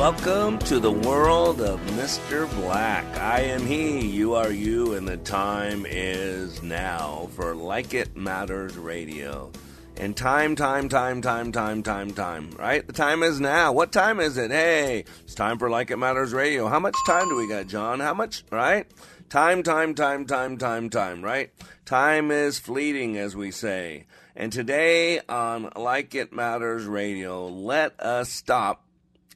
[0.00, 2.50] Welcome to the world of Mr.
[2.54, 3.04] Black.
[3.18, 8.78] I am he, you are you, and the time is now for Like It Matters
[8.78, 9.52] Radio.
[9.98, 12.84] And time, time, time, time, time, time, time, right?
[12.84, 13.72] The time is now.
[13.72, 14.50] What time is it?
[14.50, 16.66] Hey, it's time for Like It Matters Radio.
[16.68, 18.00] How much time do we got, John?
[18.00, 18.86] How much, right?
[19.28, 21.50] Time, time, time, time, time, time, right?
[21.84, 24.06] Time is fleeting, as we say.
[24.34, 28.86] And today on Like It Matters Radio, let us stop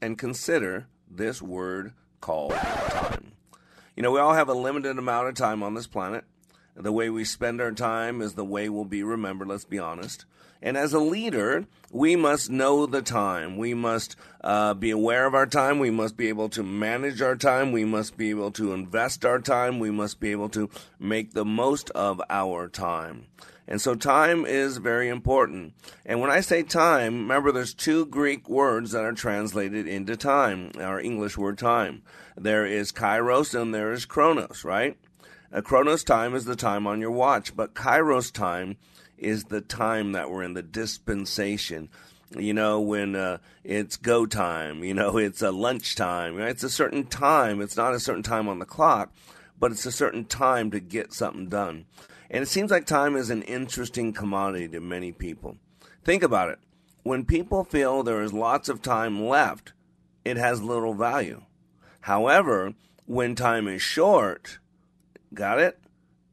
[0.01, 3.32] and consider this word called time.
[3.96, 6.24] You know, we all have a limited amount of time on this planet.
[6.77, 10.24] The way we spend our time is the way we'll be remembered, let's be honest.
[10.60, 13.59] And as a leader, we must know the time.
[13.59, 15.79] We must uh, be aware of our time.
[15.79, 17.71] We must be able to manage our time.
[17.71, 19.79] We must be able to invest our time.
[19.79, 23.27] We must be able to make the most of our time.
[23.66, 25.73] And so time is very important.
[26.04, 30.73] And when I say time, remember there's two Greek words that are translated into time,
[30.79, 32.02] our English word time.
[32.37, 34.98] There is kairos and there is chronos, right?
[35.51, 38.76] A chronos time is the time on your watch, but kairos time
[39.16, 41.88] is the time that we're in, the dispensation.
[42.37, 46.51] You know, when uh, it's go time, you know, it's a lunch time, right?
[46.51, 47.60] It's a certain time.
[47.60, 49.12] It's not a certain time on the clock,
[49.59, 51.87] but it's a certain time to get something done.
[52.30, 55.57] And it seems like time is an interesting commodity to many people.
[56.05, 56.59] Think about it.
[57.02, 59.73] When people feel there is lots of time left,
[60.24, 61.43] it has little value.
[62.01, 62.74] However,
[63.07, 64.59] when time is short,
[65.33, 65.78] got it?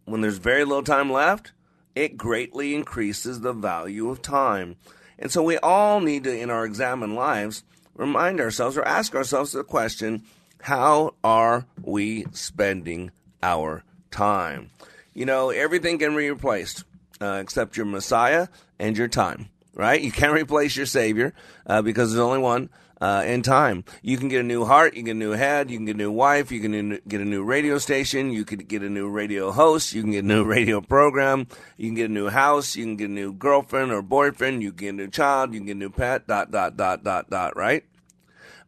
[0.05, 1.51] When there's very little time left,
[1.95, 4.77] it greatly increases the value of time.
[5.19, 7.63] And so we all need to, in our examined lives,
[7.95, 10.23] remind ourselves or ask ourselves the question
[10.61, 13.11] how are we spending
[13.43, 14.71] our time?
[15.13, 16.83] you know, everything can be replaced
[17.19, 18.47] uh, except your Messiah
[18.79, 20.01] and your time, right?
[20.01, 21.33] You can't replace your Savior
[21.65, 22.69] uh, because there's only one.
[22.99, 25.71] Uh, in time, you can get a new heart, you can get a new head,
[25.71, 28.59] you can get a new wife, you can get a new radio station, you can
[28.59, 31.47] get a new radio host, you can get a new radio program,
[31.77, 34.71] you can get a new house, you can get a new girlfriend or boyfriend, you
[34.71, 37.27] can get a new child, you can get a new pet, dot, dot, dot, dot,
[37.27, 37.85] dot, right?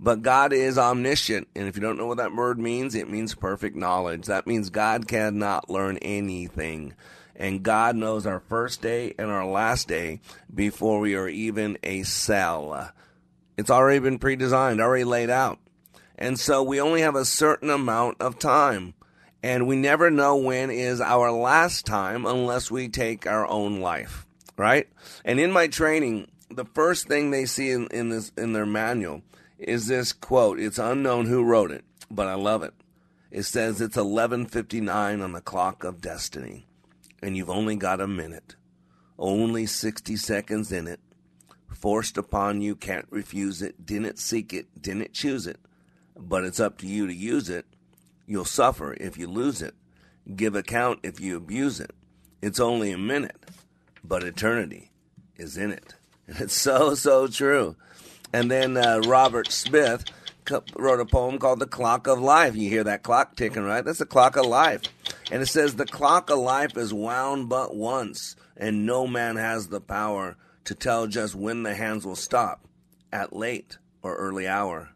[0.04, 1.48] But God is omniscient.
[1.56, 4.26] And if you don't know what that word means, it means perfect knowledge.
[4.26, 6.94] That means God cannot learn anything.
[7.38, 10.20] And God knows our first day and our last day
[10.54, 12.92] before we are even a cell.
[13.58, 15.60] It's already been pre designed, already laid out.
[16.18, 18.96] And so we only have a certain amount of time.
[19.42, 24.26] And we never know when is our last time unless we take our own life,
[24.58, 24.90] right?
[25.24, 29.22] And in my training, the first thing they see in, in this in their manual
[29.68, 30.60] is this quote.
[30.60, 32.74] It's unknown who wrote it, but I love it.
[33.32, 36.68] It says it's 11:59 on the clock of destiny,
[37.22, 38.56] and you've only got a minute.
[39.18, 41.00] Only 60 seconds in it.
[41.72, 43.86] Forced upon you, can't refuse it.
[43.86, 45.60] Didn't seek it, didn't choose it.
[46.16, 47.66] But it's up to you to use it.
[48.26, 49.76] You'll suffer if you lose it.
[50.36, 51.92] Give account if you abuse it.
[52.42, 53.50] It's only a minute,
[54.04, 54.92] but eternity
[55.38, 55.96] is in it.
[56.28, 57.76] And it's so, so true.
[58.34, 60.06] And then uh, Robert Smith
[60.76, 62.56] wrote a poem called The Clock of Life.
[62.56, 63.86] You hear that clock ticking, right?
[63.86, 64.82] That's the clock of life.
[65.32, 69.68] And it says, The clock of life is wound but once, and no man has
[69.68, 70.36] the power
[70.66, 72.68] to tell just when the hands will stop,
[73.12, 74.90] at late or early hour.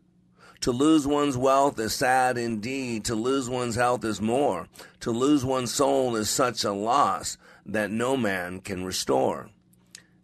[0.61, 3.05] To lose one's wealth is sad indeed.
[3.05, 4.67] To lose one's health is more.
[5.01, 7.37] To lose one's soul is such a loss
[7.67, 9.51] that no man can restore.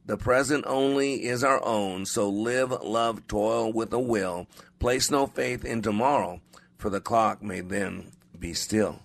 [0.06, 4.48] The present only is our own, so live, love, toil with a will.
[4.78, 6.42] Place no faith in tomorrow,
[6.78, 9.00] for the clock may then be still.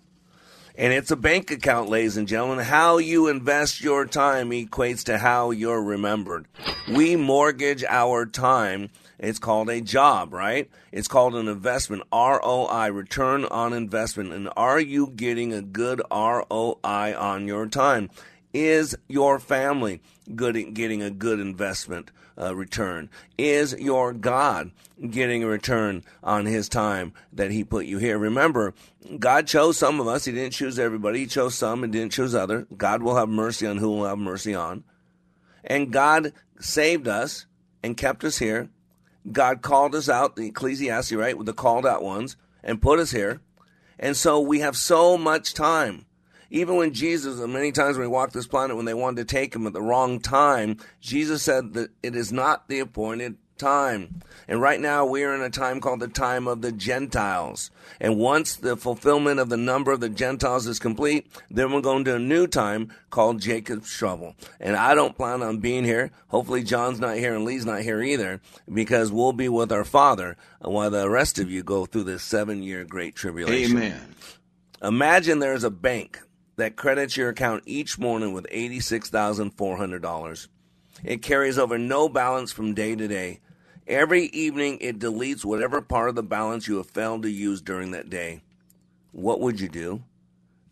[0.74, 2.64] And it's a bank account, ladies and gentlemen.
[2.64, 6.46] How you invest your time equates to how you're remembered.
[6.88, 8.90] We mortgage our time.
[9.18, 10.70] It's called a job, right?
[10.92, 12.04] It's called an investment.
[12.12, 14.32] ROI, return on investment.
[14.32, 18.10] And are you getting a good ROI on your time?
[18.52, 20.00] Is your family
[20.34, 22.10] good getting a good investment
[22.40, 23.10] uh, return?
[23.36, 24.70] Is your God
[25.10, 28.18] getting a return on his time that he put you here?
[28.18, 28.74] Remember,
[29.18, 30.24] God chose some of us.
[30.24, 31.20] He didn't choose everybody.
[31.20, 32.66] He chose some and didn't choose others.
[32.76, 34.84] God will have mercy on who will have mercy on.
[35.64, 37.46] And God saved us
[37.82, 38.70] and kept us here
[39.32, 43.10] God called us out, the Ecclesiastes, right, with the called out ones, and put us
[43.10, 43.40] here.
[43.98, 46.06] And so we have so much time.
[46.50, 49.54] Even when Jesus, many times when he walked this planet, when they wanted to take
[49.54, 54.22] him at the wrong time, Jesus said that it is not the appointed time.
[54.46, 57.70] And right now we are in a time called the time of the Gentiles.
[58.00, 62.04] And once the fulfillment of the number of the Gentiles is complete, then we're going
[62.04, 64.36] to a new time called Jacob's trouble.
[64.60, 66.12] And I don't plan on being here.
[66.28, 68.40] Hopefully John's not here and Lee's not here either
[68.72, 72.62] because we'll be with our Father while the rest of you go through this seven
[72.62, 73.76] year great tribulation.
[73.76, 74.14] Amen.
[74.80, 76.20] Imagine there's a bank
[76.58, 80.48] that credits your account each morning with $86,400.
[81.04, 83.38] It carries over no balance from day to day.
[83.86, 87.92] Every evening, it deletes whatever part of the balance you have failed to use during
[87.92, 88.42] that day.
[89.12, 90.02] What would you do?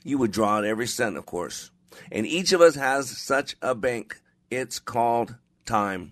[0.03, 1.71] You would draw out every cent, of course.
[2.11, 4.21] And each of us has such a bank.
[4.51, 6.11] It's called time.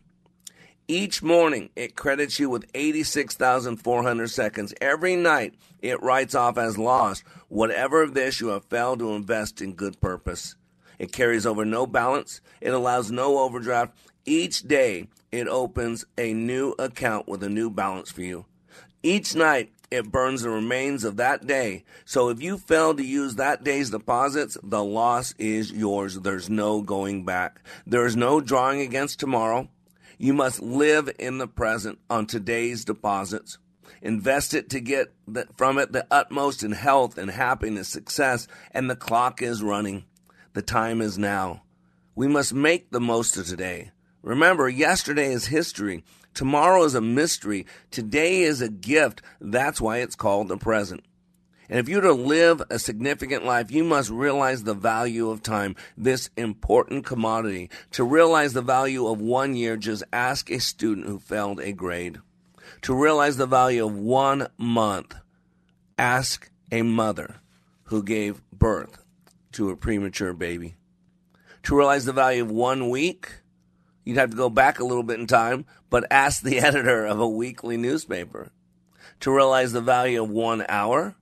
[0.87, 4.75] Each morning, it credits you with 86,400 seconds.
[4.83, 9.63] Every night, it writes off as lost whatever of this you have failed to invest
[9.63, 10.57] in good purpose.
[10.99, 12.43] It carries over no balance.
[12.61, 13.97] It allows no overdraft.
[14.27, 18.45] Each day, it opens a new account with a new balance for you.
[19.03, 21.85] Each night, it burns the remains of that day.
[22.05, 26.21] So if you fail to use that day's deposits, the loss is yours.
[26.21, 27.63] There's no going back.
[27.87, 29.69] There is no drawing against tomorrow.
[30.19, 33.59] You must live in the present on today's deposits.
[34.01, 35.13] Invest it to get
[35.57, 40.05] from it the utmost in health and happiness, success, and the clock is running.
[40.53, 41.63] The time is now.
[42.15, 43.91] We must make the most of today.
[44.23, 46.05] Remember, yesterday is history.
[46.33, 47.67] Tomorrow is a mystery.
[47.91, 49.23] Today is a gift.
[49.41, 51.05] That's why it's called the present.
[51.75, 55.75] And if you're to live a significant life, you must realize the value of time,
[55.97, 57.69] this important commodity.
[57.95, 62.21] To realize the value of one year, just ask a student who failed a grade.
[62.83, 65.17] To realize the value of one month,
[65.99, 67.41] ask a mother
[67.87, 69.03] who gave birth
[69.55, 70.77] to a premature baby.
[71.65, 73.41] To realize the value of one week,
[74.05, 77.19] You'd have to go back a little bit in time, but ask the editor of
[77.19, 78.53] a weekly newspaper.
[79.21, 81.17] To realize the value of one hour,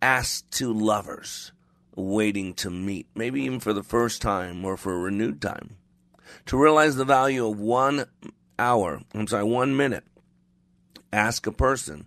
[0.00, 1.52] ask two lovers
[1.94, 5.76] waiting to meet, maybe even for the first time or for a renewed time.
[6.46, 8.04] To realize the value of one
[8.58, 10.04] hour, I'm sorry, one minute,
[11.12, 12.06] ask a person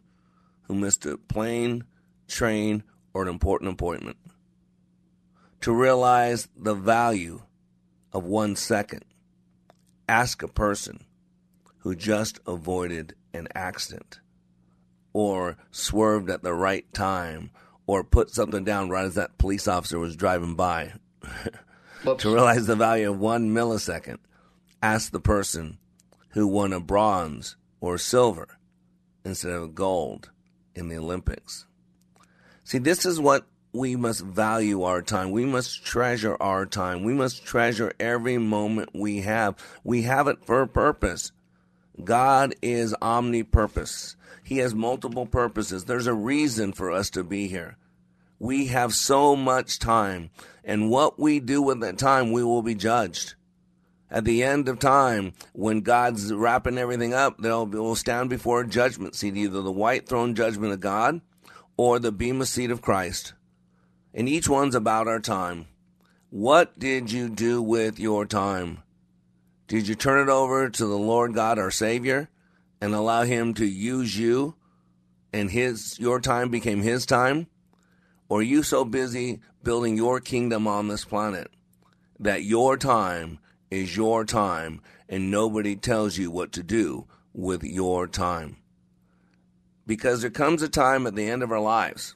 [0.63, 1.83] who missed a plane,
[2.27, 2.83] train,
[3.13, 4.17] or an important appointment.
[5.61, 7.41] To realize the value
[8.13, 9.03] of one second,
[10.07, 11.05] ask a person
[11.79, 14.19] who just avoided an accident
[15.13, 17.51] or swerved at the right time
[17.87, 20.93] or put something down right as that police officer was driving by.
[22.17, 24.17] to realize the value of one millisecond,
[24.81, 25.77] ask the person
[26.29, 28.57] who won a bronze or silver
[29.23, 30.31] instead of gold
[30.75, 31.65] in the Olympics.
[32.63, 35.31] See, this is what we must value our time.
[35.31, 37.03] We must treasure our time.
[37.03, 39.55] We must treasure every moment we have.
[39.83, 41.31] We have it for a purpose.
[42.03, 44.15] God is omnipurpose.
[44.51, 45.85] He has multiple purposes.
[45.85, 47.77] There's a reason for us to be here.
[48.37, 50.29] We have so much time,
[50.61, 53.35] and what we do with that time, we will be judged.
[54.09, 58.67] At the end of time, when God's wrapping everything up, they'll will stand before a
[58.67, 61.21] judgment seat, either the white throne judgment of God
[61.77, 63.31] or the bema seat of Christ
[64.13, 65.67] and each one's about our time.
[66.29, 68.83] What did you do with your time?
[69.67, 72.29] Did you turn it over to the Lord God, our Savior,
[72.81, 74.55] and allow Him to use you,
[75.31, 77.47] and His your time became His time?
[78.27, 81.51] Or are you so busy building your kingdom on this planet
[82.19, 88.07] that your time is your time, and nobody tells you what to do with your
[88.07, 88.57] time?
[89.85, 92.15] Because there comes a time at the end of our lives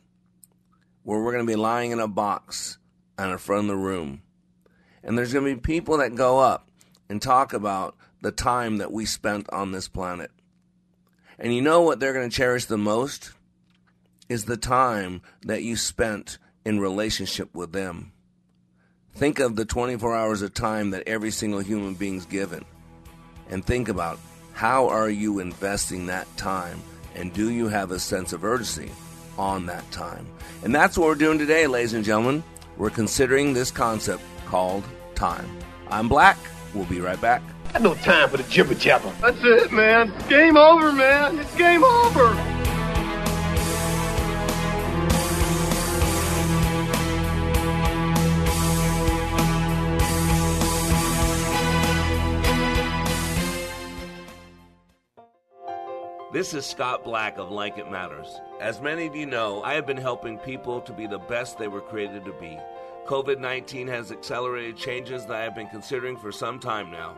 [1.04, 2.78] where we're going to be lying in a box
[3.18, 4.22] on the front of the room.
[5.04, 6.68] And there's going to be people that go up
[7.10, 10.32] and talk about the time that we spent on this planet.
[11.40, 13.32] And you know what they're going to cherish the most?
[14.30, 18.12] Is the time that you spent in relationship with them.
[19.14, 22.66] Think of the 24 hours of time that every single human being's given.
[23.50, 24.20] And think about
[24.54, 26.82] how are you investing that time?
[27.14, 28.92] And do you have a sense of urgency
[29.38, 30.28] on that time.
[30.64, 32.44] And that's what we're doing today, ladies and gentlemen.
[32.78, 35.50] We're considering this concept called time.
[35.90, 36.38] I'm Black.
[36.74, 37.42] We'll be right back.
[37.76, 39.12] Got no time for the jibber jabber.
[39.20, 40.14] That's it, man.
[40.30, 41.38] Game over, man.
[41.40, 42.34] It's game over.
[56.32, 58.40] This is Scott Black of Like It Matters.
[58.62, 61.68] As many of you know, I have been helping people to be the best they
[61.68, 62.58] were created to be.
[63.06, 67.18] COVID 19 has accelerated changes that I have been considering for some time now.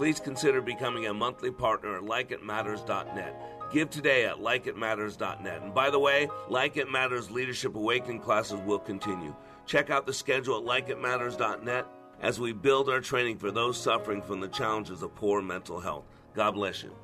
[0.00, 3.70] Please consider becoming a monthly partner at likeitmatters.net.
[3.70, 5.60] Give today at likeitmatters.net.
[5.60, 9.36] And by the way, Like It Matters Leadership Awakening classes will continue.
[9.66, 11.84] Check out the schedule at likeitmatters.net
[12.22, 16.06] as we build our training for those suffering from the challenges of poor mental health.
[16.32, 16.96] God bless you.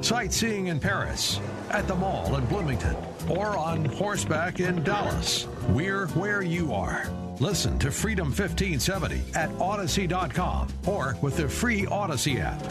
[0.00, 2.96] Sightseeing in Paris, at the mall in Bloomington,
[3.28, 5.46] or on horseback in Dallas.
[5.68, 7.10] We're where you are.
[7.40, 12.62] Listen to Freedom 1570 at Odyssey.com or with the free Odyssey app.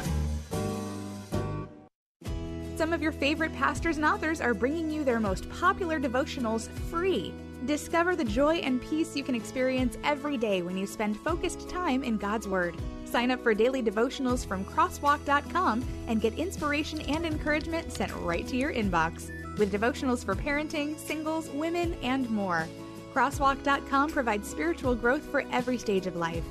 [2.76, 7.34] Some of your favorite pastors and authors are bringing you their most popular devotionals free.
[7.66, 12.04] Discover the joy and peace you can experience every day when you spend focused time
[12.04, 12.76] in God's Word.
[13.06, 18.56] Sign up for daily devotionals from crosswalk.com and get inspiration and encouragement sent right to
[18.56, 19.32] your inbox.
[19.58, 22.68] With devotionals for parenting, singles, women, and more.
[23.14, 26.44] Crosswalk.com provides spiritual growth for every stage of life.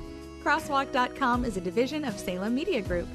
[0.43, 3.07] Crosswalk.com is a division of Salem Media Group.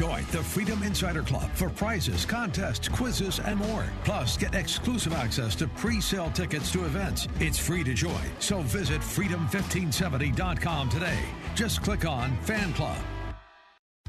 [0.00, 3.84] Join the Freedom Insider Club for prizes, contests, quizzes, and more.
[4.02, 7.28] Plus, get exclusive access to pre sale tickets to events.
[7.38, 11.18] It's free to join, so visit freedom1570.com today.
[11.54, 12.96] Just click on Fan Club.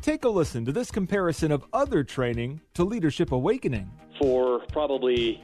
[0.02, 3.92] Take a listen to this comparison of other training to Leadership Awakening.
[4.18, 5.44] For probably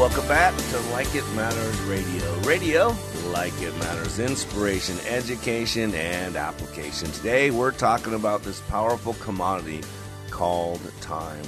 [0.00, 2.34] Welcome back to Like It Matters Radio.
[2.40, 2.96] Radio,
[3.32, 7.10] like it matters, inspiration, education, and application.
[7.12, 9.82] Today we're talking about this powerful commodity
[10.30, 11.44] called time.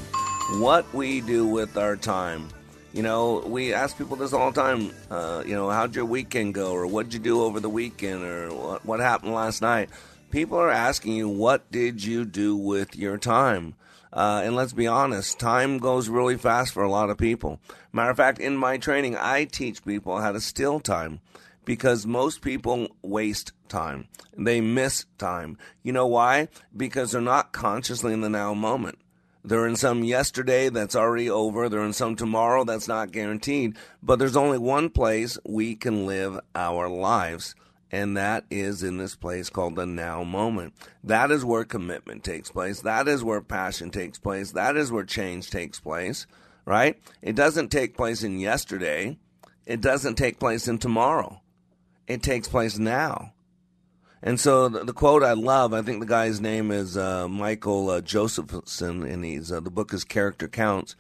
[0.61, 2.49] What we do with our time.
[2.93, 4.93] You know, we ask people this all the time.
[5.11, 8.51] Uh, you know, how'd your weekend go, or what'd you do over the weekend, or
[8.51, 9.89] what, what happened last night?
[10.31, 13.77] People are asking you, what did you do with your time?
[14.13, 17.61] Uh, and let's be honest, time goes really fast for a lot of people.
[17.93, 21.21] Matter of fact, in my training, I teach people how to steal time
[21.65, 24.09] because most people waste time.
[24.37, 25.57] They miss time.
[25.83, 26.49] You know why?
[26.77, 28.99] Because they're not consciously in the now moment.
[29.45, 31.69] They're in some yesterday that's already over.
[31.69, 33.77] They're in some tomorrow that's not guaranteed.
[34.03, 37.55] But there's only one place we can live our lives
[37.93, 40.73] and that is in this place called the now moment.
[41.05, 42.81] That is where commitment takes place.
[42.81, 44.53] That is where passion takes place.
[44.53, 46.27] That is where change takes place,
[46.65, 46.99] right?
[47.21, 49.19] It doesn't take place in yesterday.
[49.67, 51.43] It doesn't take place in tomorrow.
[52.07, 53.35] It takes place now.
[54.23, 57.91] And so the, the quote I love, I think the guy's name is uh, Michael
[57.91, 60.97] uh, Josephson, and he's uh, the book is Character Counts.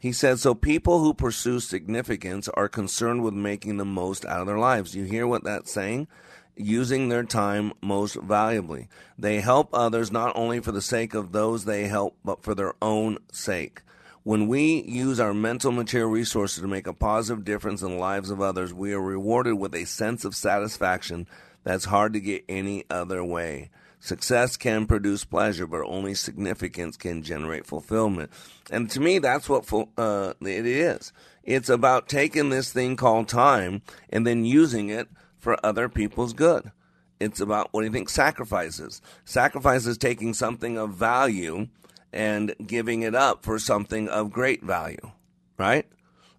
[0.00, 4.46] He said, So people who pursue significance are concerned with making the most out of
[4.46, 4.94] their lives.
[4.94, 6.06] You hear what that's saying?
[6.56, 8.88] Using their time most valuably.
[9.18, 12.74] They help others not only for the sake of those they help, but for their
[12.80, 13.82] own sake.
[14.22, 18.30] When we use our mental material resources to make a positive difference in the lives
[18.30, 21.28] of others, we are rewarded with a sense of satisfaction
[21.62, 23.70] that's hard to get any other way.
[24.00, 28.30] Success can produce pleasure, but only significance can generate fulfillment.
[28.70, 31.12] And to me, that's what uh, it is.
[31.42, 35.08] It's about taking this thing called time and then using it
[35.46, 36.72] for other people's good.
[37.20, 39.00] It's about what do you think sacrifices?
[39.24, 41.68] Sacrifice is taking something of value
[42.12, 45.12] and giving it up for something of great value,
[45.56, 45.86] right?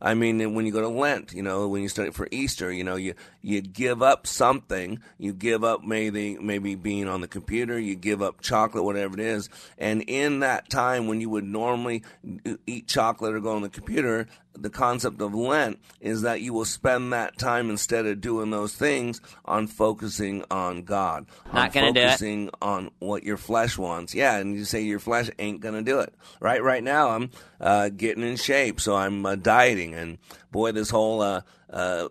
[0.01, 2.83] I mean, when you go to Lent, you know, when you study for Easter, you
[2.83, 3.13] know, you
[3.47, 4.99] you give up something.
[5.17, 7.79] You give up maybe maybe being on the computer.
[7.79, 9.47] You give up chocolate, whatever it is.
[9.77, 12.03] And in that time when you would normally
[12.65, 16.65] eat chocolate or go on the computer, the concept of Lent is that you will
[16.65, 21.25] spend that time instead of doing those things on focusing on God.
[21.53, 22.07] Not gonna do it.
[22.07, 24.13] Focusing on what your flesh wants.
[24.13, 26.13] Yeah, and you say your flesh ain't gonna do it.
[26.41, 26.61] Right.
[26.61, 27.29] Right now, I'm
[27.61, 30.17] uh, getting in shape, so I'm uh, dieting, and
[30.51, 31.41] boy, this whole uh,
[31.77, 32.07] uh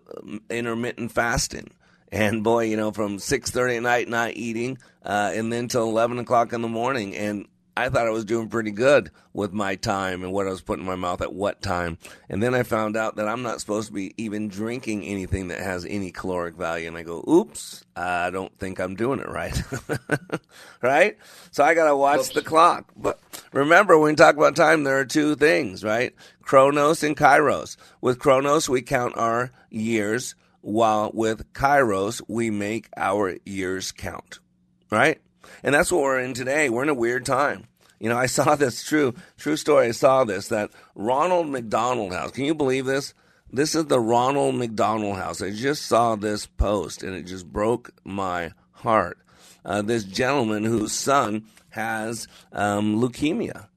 [0.49, 1.71] intermittent fasting.
[2.09, 5.83] And boy, you know, from six thirty at night not eating, uh, and then till
[5.83, 7.47] eleven o'clock in the morning, and
[7.77, 10.83] I thought I was doing pretty good with my time and what I was putting
[10.83, 11.99] in my mouth at what time.
[12.27, 15.59] And then I found out that I'm not supposed to be even drinking anything that
[15.59, 16.87] has any caloric value.
[16.87, 19.61] And I go, oops, I don't think I'm doing it right.
[20.81, 21.17] right?
[21.51, 22.29] So I got to watch oops.
[22.29, 22.91] the clock.
[22.97, 23.19] But
[23.53, 26.15] remember, when we talk about time, there are two things, right?
[26.41, 27.77] Chronos and Kairos.
[28.01, 34.39] With Chronos, we count our years, while with Kairos, we make our years count.
[34.89, 35.21] Right?
[35.63, 36.69] And that's what we're in today.
[36.69, 37.67] We're in a weird time.
[37.99, 39.87] You know, I saw this true true story.
[39.87, 42.31] I saw this that Ronald McDonald House.
[42.31, 43.13] Can you believe this?
[43.51, 45.41] This is the Ronald McDonald House.
[45.41, 49.19] I just saw this post and it just broke my heart.
[49.63, 53.67] Uh, this gentleman whose son has um, leukemia,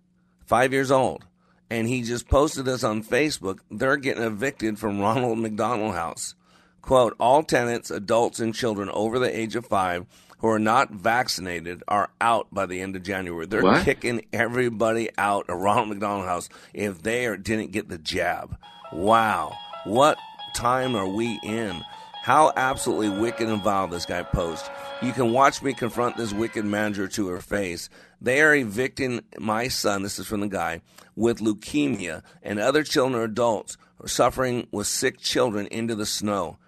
[0.47, 1.25] five years old,
[1.69, 3.59] and he just posted this on Facebook.
[3.71, 6.35] They're getting evicted from Ronald McDonald House.
[6.81, 10.07] Quote: All tenants, adults, and children over the age of five
[10.40, 13.47] who are not vaccinated are out by the end of January.
[13.47, 13.85] They're what?
[13.85, 18.56] kicking everybody out of Ronald McDonald House if they are, didn't get the jab.
[18.92, 19.52] Wow.
[19.85, 20.18] What
[20.54, 21.82] time are we in?
[22.23, 24.68] How absolutely wicked and vile this guy posts.
[25.00, 27.88] You can watch me confront this wicked manager to her face.
[28.20, 30.82] They are evicting my son, this is from the guy,
[31.16, 36.58] with leukemia and other children or adults suffering with sick children into the snow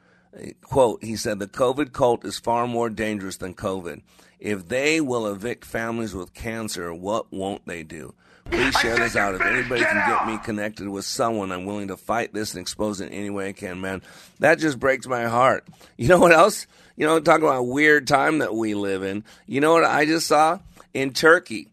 [0.62, 4.02] quote, he said, the COVID cult is far more dangerous than COVID.
[4.38, 8.14] If they will evict families with cancer, what won't they do?
[8.46, 9.36] Please share this out.
[9.36, 13.00] If anybody can get me connected with someone, I'm willing to fight this and expose
[13.00, 14.02] it any way I can, man.
[14.40, 15.66] That just breaks my heart.
[15.96, 16.66] You know what else?
[16.96, 19.22] You know, talk about a weird time that we live in.
[19.46, 20.58] You know what I just saw?
[20.92, 21.68] In Turkey,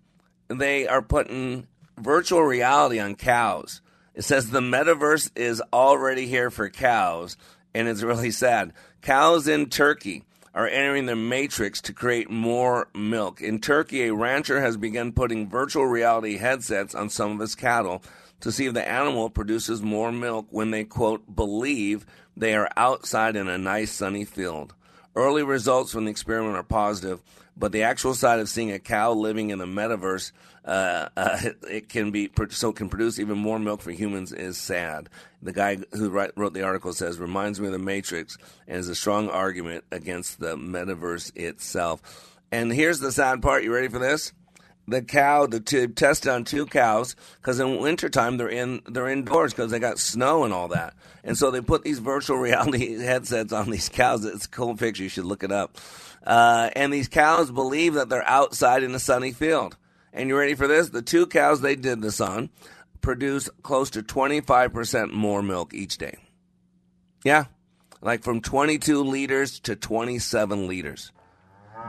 [0.49, 1.65] they are putting
[1.97, 3.81] virtual reality on cows.
[4.13, 7.37] It says the metaverse is already here for cows
[7.73, 8.73] and it's really sad.
[9.01, 13.41] Cows in Turkey are entering the matrix to create more milk.
[13.41, 18.03] In Turkey, a rancher has begun putting virtual reality headsets on some of his cattle
[18.41, 22.05] to see if the animal produces more milk when they, quote, believe
[22.35, 24.73] they are outside in a nice sunny field.
[25.15, 27.21] Early results from the experiment are positive,
[27.59, 30.31] but the actual side of seeing a cow living in the metaverse,
[30.63, 35.09] uh, uh, it can be so can produce even more milk for humans is sad.
[35.41, 38.87] The guy who write, wrote the article says reminds me of the Matrix and is
[38.87, 42.37] a strong argument against the metaverse itself.
[42.51, 43.63] And here's the sad part.
[43.63, 44.33] You ready for this?
[44.89, 49.53] the cow the two tested on two cows because in wintertime they're in they're indoors
[49.53, 50.93] because they got snow and all that
[51.23, 55.03] and so they put these virtual reality headsets on these cows it's a cool picture
[55.03, 55.77] you should look it up
[56.29, 59.75] uh, and these cows believe that they're outside in a sunny field.
[60.13, 60.89] And you ready for this?
[60.89, 62.51] The two cows they did this on
[63.01, 66.17] produce close to 25% more milk each day.
[67.23, 67.45] Yeah,
[68.01, 71.11] like from 22 liters to 27 liters.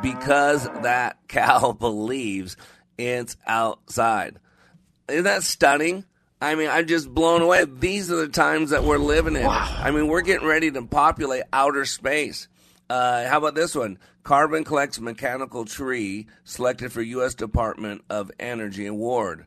[0.01, 2.57] Because that cow believes
[2.97, 4.39] it's outside.
[5.09, 6.07] Isn't that stunning?
[6.41, 7.67] I mean, I'm just blown away.
[7.67, 9.45] These are the times that we're living in.
[9.45, 9.81] Wow.
[9.83, 12.49] I mean, we're getting ready to populate outer space.
[12.89, 13.99] Uh, how about this one?
[14.23, 17.35] Carbon collects mechanical tree selected for U.S.
[17.35, 19.47] Department of Energy award.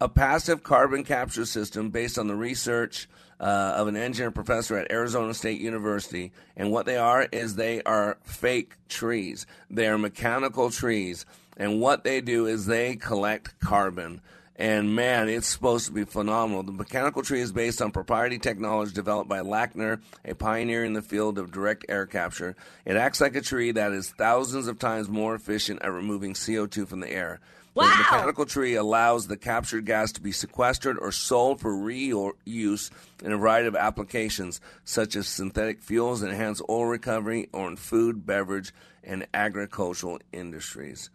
[0.00, 3.08] A passive carbon capture system based on the research
[3.40, 6.32] uh, of an engineer professor at Arizona State University.
[6.56, 9.46] And what they are is they are fake trees.
[9.70, 11.24] They are mechanical trees.
[11.56, 14.20] And what they do is they collect carbon.
[14.62, 16.62] And man, it's supposed to be phenomenal.
[16.62, 21.02] The mechanical tree is based on proprietary technology developed by Lackner, a pioneer in the
[21.02, 22.54] field of direct air capture.
[22.84, 26.86] It acts like a tree that is thousands of times more efficient at removing CO2
[26.86, 27.40] from the air.
[27.74, 27.90] Wow.
[27.90, 33.32] The mechanical tree allows the captured gas to be sequestered or sold for reuse in
[33.32, 38.72] a variety of applications, such as synthetic fuels, enhanced oil recovery, or in food, beverage,
[39.02, 41.10] and agricultural industries.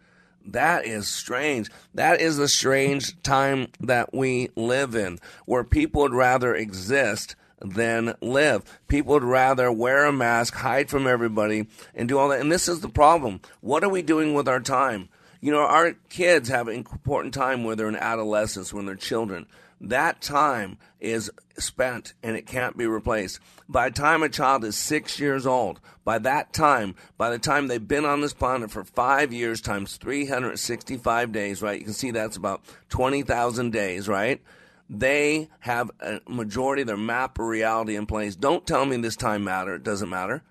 [0.52, 1.70] That is strange.
[1.94, 8.14] That is a strange time that we live in, where people would rather exist than
[8.22, 8.62] live.
[8.88, 12.40] People would rather wear a mask, hide from everybody, and do all that.
[12.40, 13.40] And this is the problem.
[13.60, 15.10] What are we doing with our time?
[15.40, 19.46] You know, our kids have an important time where they're in adolescence, when they're children.
[19.80, 23.40] That time is spent and it can't be replaced.
[23.68, 27.68] By the time a child is six years old, by that time, by the time
[27.68, 31.78] they've been on this planet for five years times 365 days, right?
[31.78, 34.42] You can see that's about 20,000 days, right?
[34.90, 38.34] They have a majority of their map of reality in place.
[38.34, 39.74] Don't tell me this time matter.
[39.74, 40.42] It doesn't matter.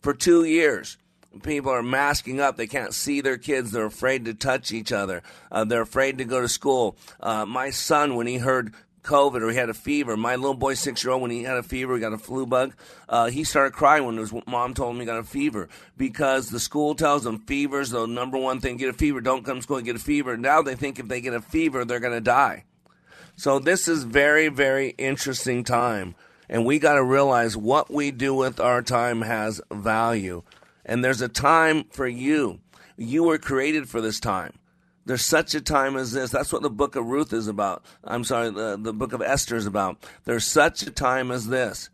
[0.00, 0.98] For two years,
[1.42, 2.56] people are masking up.
[2.56, 3.70] They can't see their kids.
[3.70, 5.22] They're afraid to touch each other.
[5.50, 6.96] Uh, they're afraid to go to school.
[7.20, 10.74] Uh, my son, when he heard COVID or he had a fever, my little boy,
[10.74, 12.74] six year old, when he had a fever, he got a flu bug,
[13.08, 16.60] uh, he started crying when his mom told him he got a fever because the
[16.60, 18.76] school tells them fever's the number one thing.
[18.76, 19.20] Get a fever.
[19.20, 20.36] Don't come to school and get a fever.
[20.36, 22.64] Now they think if they get a fever, they're going to die.
[23.36, 26.14] So this is very, very interesting time.
[26.48, 30.42] And we got to realize what we do with our time has value.
[30.86, 32.60] And there's a time for you.
[32.96, 34.54] You were created for this time.
[35.04, 36.30] There's such a time as this.
[36.30, 37.84] That's what the book of Ruth is about.
[38.02, 39.98] I'm sorry, the, the book of Esther is about.
[40.24, 41.90] There's such a time as this.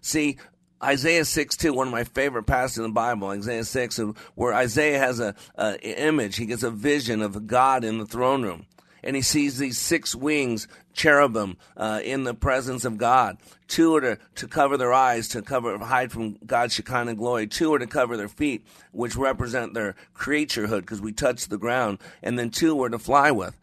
[0.00, 0.38] See,
[0.82, 4.00] Isaiah 6 2, one of my favorite passages in the Bible, Isaiah 6,
[4.34, 5.34] where Isaiah has a,
[5.82, 6.36] image.
[6.36, 8.66] He gets a vision of God in the throne room
[9.02, 13.38] and he sees these six wings cherubim uh, in the presence of God.
[13.68, 17.46] Two are to, to cover their eyes, to cover hide from God's Shekinah glory.
[17.46, 21.98] Two are to cover their feet, which represent their creaturehood, because we touch the ground.
[22.22, 23.56] And then two were to fly with.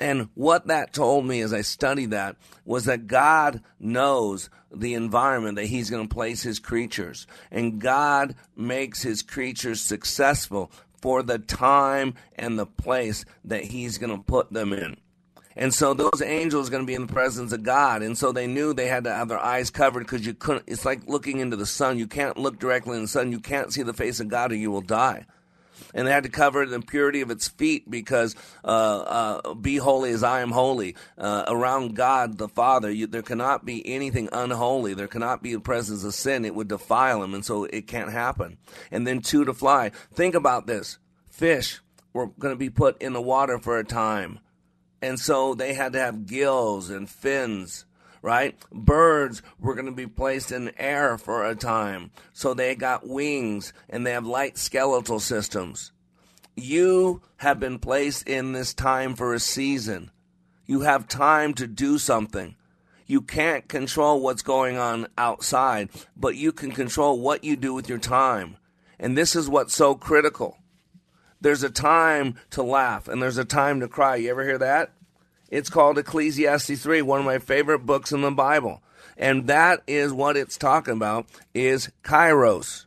[0.00, 5.56] And what that told me as I studied that was that God knows the environment
[5.56, 7.26] that He's going to place His creatures.
[7.50, 14.16] And God makes His creatures successful for the time and the place that he's going
[14.16, 14.96] to put them in.
[15.54, 18.02] And so those angels going to be in the presence of God.
[18.02, 20.86] And so they knew they had to have their eyes covered because you couldn't, it's
[20.86, 21.98] like looking into the sun.
[21.98, 23.32] You can't look directly in the sun.
[23.32, 25.26] You can't see the face of God or you will die.
[25.94, 30.10] And they had to cover the purity of its feet because uh, uh, be holy
[30.10, 30.96] as I am holy.
[31.18, 34.94] Uh, around God the Father, you, there cannot be anything unholy.
[34.94, 36.44] There cannot be the presence of sin.
[36.44, 38.58] It would defile him, and so it can't happen.
[38.90, 39.90] And then two to fly.
[40.12, 41.80] Think about this fish
[42.12, 44.38] were going to be put in the water for a time.
[45.00, 47.84] And so they had to have gills and fins,
[48.22, 48.56] right?
[48.72, 52.12] Birds were going to be placed in air for a time.
[52.32, 55.92] So they got wings and they have light skeletal systems.
[56.54, 60.10] You have been placed in this time for a season.
[60.66, 62.54] You have time to do something.
[63.06, 67.88] You can't control what's going on outside, but you can control what you do with
[67.88, 68.56] your time.
[68.98, 70.58] And this is what's so critical.
[71.40, 74.16] There's a time to laugh and there's a time to cry.
[74.16, 74.92] You ever hear that?
[75.52, 78.82] It's called Ecclesiastes 3, one of my favorite books in the Bible.
[79.18, 82.86] And that is what it's talking about is kairos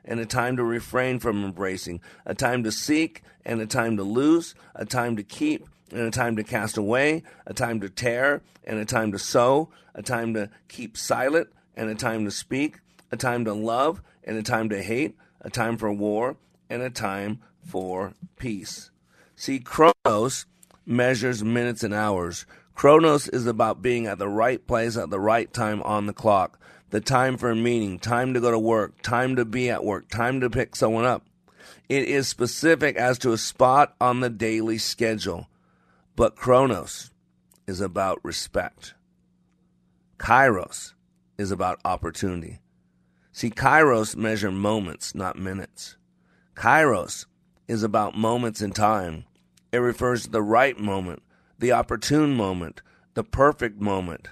[0.05, 4.03] and a time to refrain from embracing, a time to seek and a time to
[4.03, 8.41] lose, a time to keep and a time to cast away, a time to tear
[8.63, 12.79] and a time to sow, a time to keep silent and a time to speak,
[13.11, 16.37] a time to love and a time to hate, a time for war
[16.69, 18.91] and a time for peace.
[19.35, 20.45] See, Chronos
[20.85, 22.45] measures minutes and hours.
[22.75, 26.59] Chronos is about being at the right place at the right time on the clock.
[26.91, 30.09] The time for a meeting, time to go to work, time to be at work,
[30.09, 31.25] time to pick someone up.
[31.87, 35.47] It is specific as to a spot on the daily schedule.
[36.17, 37.11] But Chronos
[37.65, 38.93] is about respect.
[40.17, 40.93] Kairos
[41.37, 42.59] is about opportunity.
[43.31, 45.95] See, Kairos measure moments, not minutes.
[46.55, 47.25] Kairos
[47.69, 49.23] is about moments in time.
[49.71, 51.23] It refers to the right moment,
[51.57, 52.81] the opportune moment,
[53.13, 54.27] the perfect moment.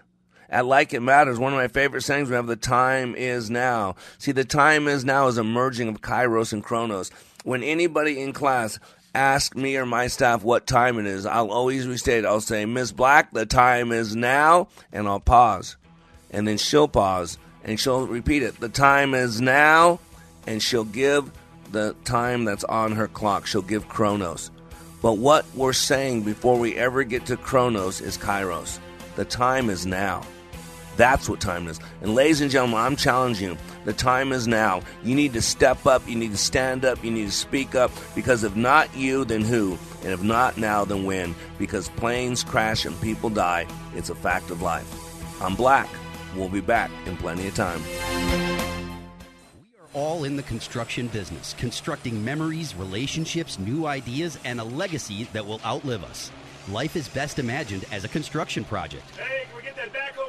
[0.49, 3.95] At Like It Matters, one of my favorite sayings we have the time is now.
[4.17, 7.11] See, the time is now is a merging of Kairos and Chronos.
[7.43, 8.79] When anybody in class
[9.13, 12.25] ask me or my staff what time it is, I'll always restate.
[12.25, 15.77] I'll say, Miss Black, the time is now, and I'll pause.
[16.31, 18.59] And then she'll pause and she'll repeat it.
[18.59, 19.99] The time is now,
[20.47, 21.31] and she'll give
[21.71, 23.45] the time that's on her clock.
[23.45, 24.49] She'll give Chronos.
[25.01, 28.79] But what we're saying before we ever get to Chronos is Kairos.
[29.15, 30.25] The time is now.
[30.99, 31.79] That's what time is.
[32.01, 33.57] And ladies and gentlemen, I'm challenging you.
[33.85, 34.81] The time is now.
[35.01, 36.05] You need to step up.
[36.05, 37.01] You need to stand up.
[37.01, 37.89] You need to speak up.
[38.15, 39.77] Because if not you, then who?
[40.03, 41.35] And if not now, then when?
[41.57, 43.65] Because planes crash and people die.
[43.95, 45.41] It's a fact of life.
[45.41, 45.87] I'm Black.
[46.35, 47.81] We'll be back in plenty of time.
[49.55, 55.29] We are all in the construction business, constructing memories, relationships, new ideas, and a legacy
[55.31, 56.29] that will outlive us.
[56.67, 59.09] Life is best imagined as a construction project.
[59.15, 60.28] Hey, can we get that backhoe over here?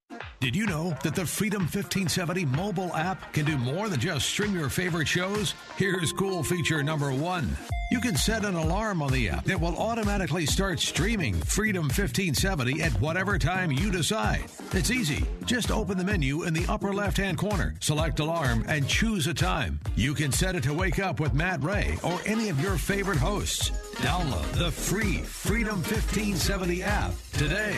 [0.39, 4.55] Did you know that the Freedom 1570 mobile app can do more than just stream
[4.55, 5.53] your favorite shows?
[5.77, 7.55] Here's cool feature number one.
[7.91, 12.81] You can set an alarm on the app that will automatically start streaming Freedom 1570
[12.81, 14.45] at whatever time you decide.
[14.71, 15.25] It's easy.
[15.45, 19.33] Just open the menu in the upper left hand corner, select alarm, and choose a
[19.33, 19.79] time.
[19.95, 23.19] You can set it to wake up with Matt Ray or any of your favorite
[23.19, 23.71] hosts.
[23.97, 27.77] Download the free Freedom 1570 app today.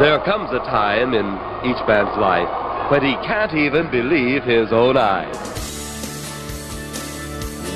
[0.00, 1.24] There comes a time in
[1.64, 5.32] each man's life when he can't even believe his own eyes.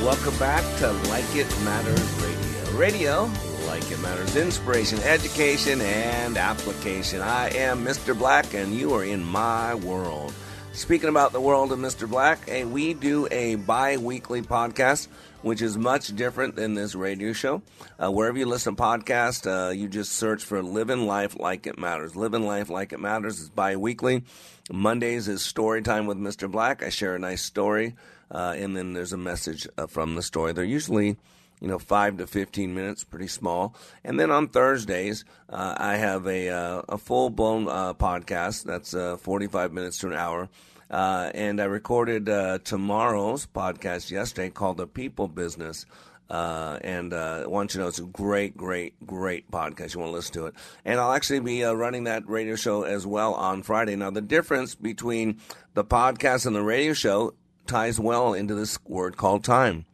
[0.02, 2.76] Welcome back to Like It Matters Radio.
[2.76, 3.30] Radio,
[3.68, 7.20] like it matters, inspiration, education, and application.
[7.20, 8.18] I am Mr.
[8.18, 10.34] Black, and you are in my world.
[10.72, 12.08] Speaking about the world of Mr.
[12.08, 15.08] Black, hey, we do a bi weekly podcast
[15.42, 17.62] which is much different than this radio show.
[17.98, 21.78] Uh, wherever you listen to podcasts, uh, you just search for Living Life Like It
[21.78, 22.16] Matters.
[22.16, 24.24] Living Life Like It Matters is bi weekly.
[24.70, 26.50] Mondays is Story Time with Mr.
[26.50, 26.82] Black.
[26.82, 27.94] I share a nice story,
[28.30, 30.52] uh, and then there's a message uh, from the story.
[30.52, 31.16] They're usually
[31.60, 33.74] you know, five to fifteen minutes, pretty small.
[34.04, 38.94] And then on Thursdays, uh, I have a uh, a full blown uh, podcast that's
[38.94, 40.48] uh, forty five minutes to an hour.
[40.90, 45.86] Uh, and I recorded uh, tomorrow's podcast yesterday called "The People Business."
[46.30, 49.94] and I want you to know it's a great, great, great podcast.
[49.94, 50.54] You want to listen to it.
[50.84, 53.96] And I'll actually be running that radio show as well on Friday.
[53.96, 55.40] Now, the difference between
[55.72, 57.32] the podcast and the radio show
[57.66, 59.86] ties well into this word called time.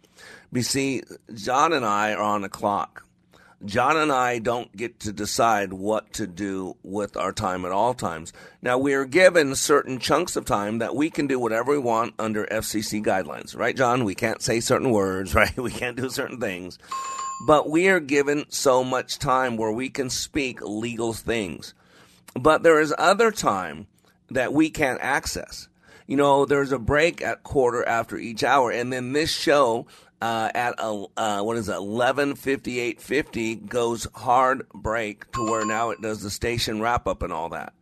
[0.55, 1.03] You see,
[1.35, 3.05] John and I are on a clock.
[3.65, 7.93] John and I don't get to decide what to do with our time at all
[7.93, 8.33] times.
[8.63, 12.15] Now, we are given certain chunks of time that we can do whatever we want
[12.21, 14.05] under FCC guidelines, right, John?
[14.05, 15.57] We can't say certain words, right?
[15.57, 16.79] We can't do certain things.
[17.49, 21.75] But we are given so much time where we can speak legal things.
[22.39, 23.89] But there is other time
[24.31, 25.69] that we can't access.
[26.07, 29.87] You know, there's a break at quarter after each hour, and then this show
[30.25, 35.67] uh, at uh, what is it, eleven fifty eight fifty goes hard break to where
[35.67, 37.75] now it does the station wrap up and all that.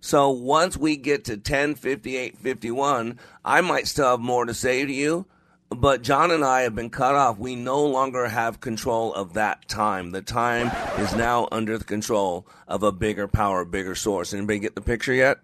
[0.00, 4.44] So once we get to ten fifty eight fifty one, I might still have more
[4.44, 5.26] to say to you,
[5.70, 7.38] But John and I have been cut off.
[7.38, 10.12] We no longer have control of that time.
[10.12, 14.32] The time is now under the control of a bigger power, bigger source.
[14.32, 15.38] Anybody get the picture yet?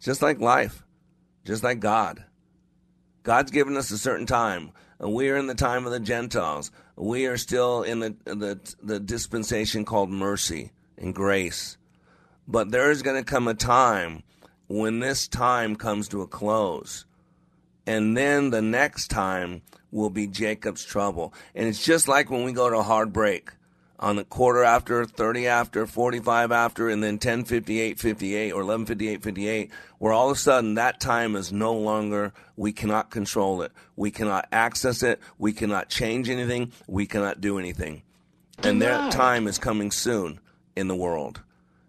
[0.00, 0.84] Just like life,
[1.44, 2.24] just like God.
[3.24, 4.70] God's given us a certain time.
[5.00, 6.70] We are in the time of the Gentiles.
[6.96, 11.78] We are still in the the, the dispensation called mercy and grace.
[12.46, 14.22] But there is going to come a time
[14.68, 17.06] when this time comes to a close
[17.86, 21.34] and then the next time will be Jacob's trouble.
[21.56, 23.50] And it's just like when we go to a hard break
[24.00, 28.86] on the quarter after, 30 after, 45 after, and then 10, 58, 58, or 11,
[28.86, 33.60] 58, 58, where all of a sudden that time is no longer, we cannot control
[33.60, 33.72] it.
[33.96, 35.20] We cannot access it.
[35.38, 36.72] We cannot change anything.
[36.88, 38.02] We cannot do anything.
[38.62, 40.40] And that time is coming soon
[40.74, 41.42] in the world.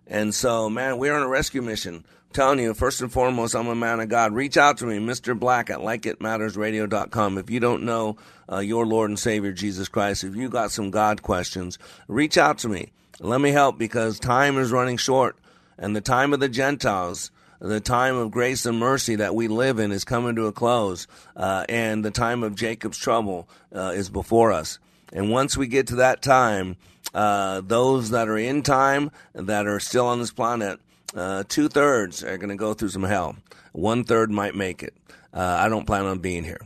[0.05, 3.75] And so, man, we're on a rescue mission telling you, first and foremost, I'm a
[3.75, 4.33] man of God.
[4.33, 5.37] Reach out to me, Mr.
[5.37, 7.37] Black at likeitmattersradio.com.
[7.37, 8.17] If you don't know
[8.51, 12.57] uh, your Lord and Savior, Jesus Christ, if you got some God questions, reach out
[12.59, 12.91] to me.
[13.19, 15.37] Let me help because time is running short
[15.77, 19.79] and the time of the Gentiles, the time of grace and mercy that we live
[19.79, 21.07] in is coming to a close.
[21.35, 24.79] Uh, and the time of Jacob's trouble uh, is before us.
[25.11, 26.77] And once we get to that time,
[27.13, 30.79] uh, those that are in time, that are still on this planet,
[31.15, 33.35] uh, two thirds are going to go through some hell.
[33.73, 34.95] One third might make it.
[35.33, 36.61] Uh, I don't plan on being here.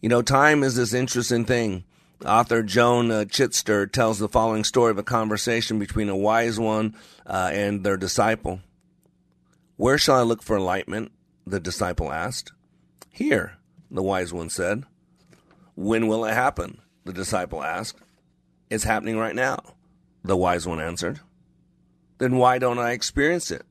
[0.00, 1.84] You know, time is this interesting thing.
[2.24, 6.96] Author Joan uh, Chittister tells the following story of a conversation between a wise one
[7.26, 8.60] uh, and their disciple.
[9.76, 11.12] Where shall I look for enlightenment?
[11.46, 12.52] The disciple asked.
[13.10, 13.58] Here,
[13.90, 14.84] the wise one said.
[15.76, 16.80] When will it happen?
[17.04, 17.98] The disciple asked.
[18.68, 19.58] It's happening right now,
[20.24, 21.20] the wise one answered.
[22.18, 23.64] Then why don't I experience it?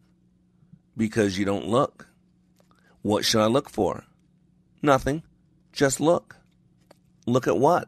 [0.98, 2.08] Because you don't look.
[3.04, 4.04] What should I look for?
[4.82, 5.24] Nothing.
[5.72, 6.36] Just look.
[7.26, 7.88] Look at what?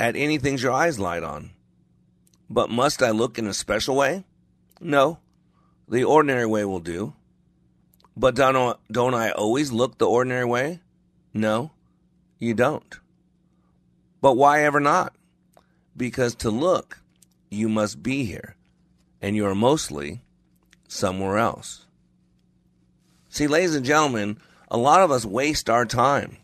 [0.00, 1.50] At anything your eyes light on.
[2.48, 4.24] But must I look in a special way?
[4.80, 5.18] No.
[5.88, 7.14] The ordinary way will do.
[8.16, 10.80] But don't, don't I always look the ordinary way?
[11.32, 11.70] No,
[12.38, 12.98] you don't.
[14.20, 15.14] But why ever not?
[15.96, 17.00] Because to look,
[17.50, 18.56] you must be here,
[19.22, 20.20] and you are mostly
[20.88, 21.86] somewhere else.
[23.30, 24.38] See, ladies and gentlemen,
[24.70, 26.38] a lot of us waste our time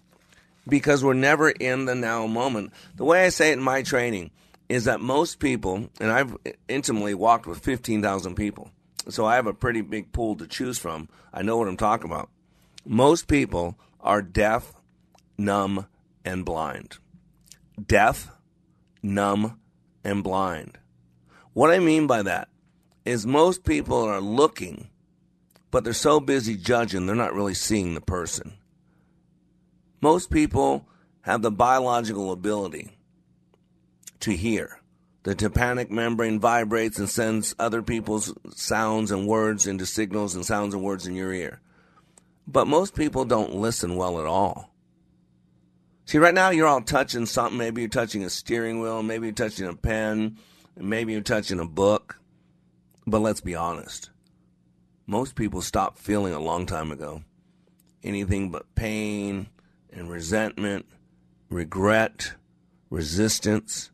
[0.69, 2.73] because we're never in the now moment.
[2.97, 4.31] The way I say it in my training
[4.69, 6.37] is that most people, and I've
[6.69, 8.71] intimately walked with 15,000 people,
[9.09, 11.09] so I have a pretty big pool to choose from.
[11.33, 12.31] I know what I'm talking about.
[12.85, 14.73] Most people are deaf,
[15.39, 15.87] numb,
[16.25, 16.99] and blind.
[17.87, 18.31] Deaf,
[19.03, 19.59] numb,
[20.03, 20.79] and blind.
[21.55, 22.49] What I mean by that
[23.05, 24.89] is most people are looking
[25.75, 28.53] but they're so busy judging, they're not really seeing the person.
[30.01, 30.87] Most people
[31.23, 32.97] have the biological ability
[34.21, 34.79] to hear.
[35.25, 40.75] The tympanic membrane vibrates and sends other people's sounds and words into signals and sounds
[40.75, 41.61] and words in your ear.
[42.47, 44.73] But most people don't listen well at all.
[46.05, 47.59] See, right now you're all touching something.
[47.59, 50.39] Maybe you're touching a steering wheel, maybe you're touching a pen,
[50.77, 52.21] maybe you're touching a book.
[53.09, 54.11] But let's be honest
[55.07, 57.23] most people stopped feeling a long time ago.
[58.03, 59.49] Anything but pain
[59.93, 60.87] and resentment,
[61.51, 62.33] regret,
[62.91, 63.91] resistance.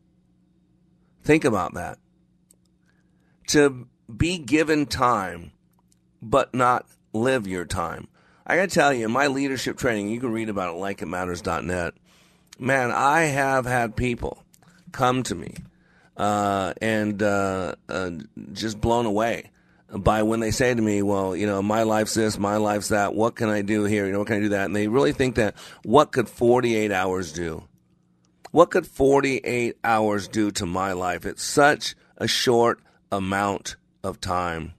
[1.23, 1.99] Think about that.
[3.49, 5.53] To be given time,
[6.23, 8.09] but not live your time.
[8.47, 11.95] I gotta tell you, in my leadership training, you can read about it likeitmatters.net.
[12.59, 14.45] Man, I have had people
[14.93, 15.55] come to me
[16.17, 18.11] uh, and uh, uh,
[18.53, 19.50] just blown away
[19.93, 23.15] by when they say to me, well, you know, my life's this, my life's that,
[23.15, 24.07] what can I do here?
[24.07, 24.67] You know, what can I do that?
[24.67, 27.65] And they really think that what could 48 hours do?
[28.53, 31.27] What could 48 hours do to my life?
[31.27, 34.75] It's such a short amount of time.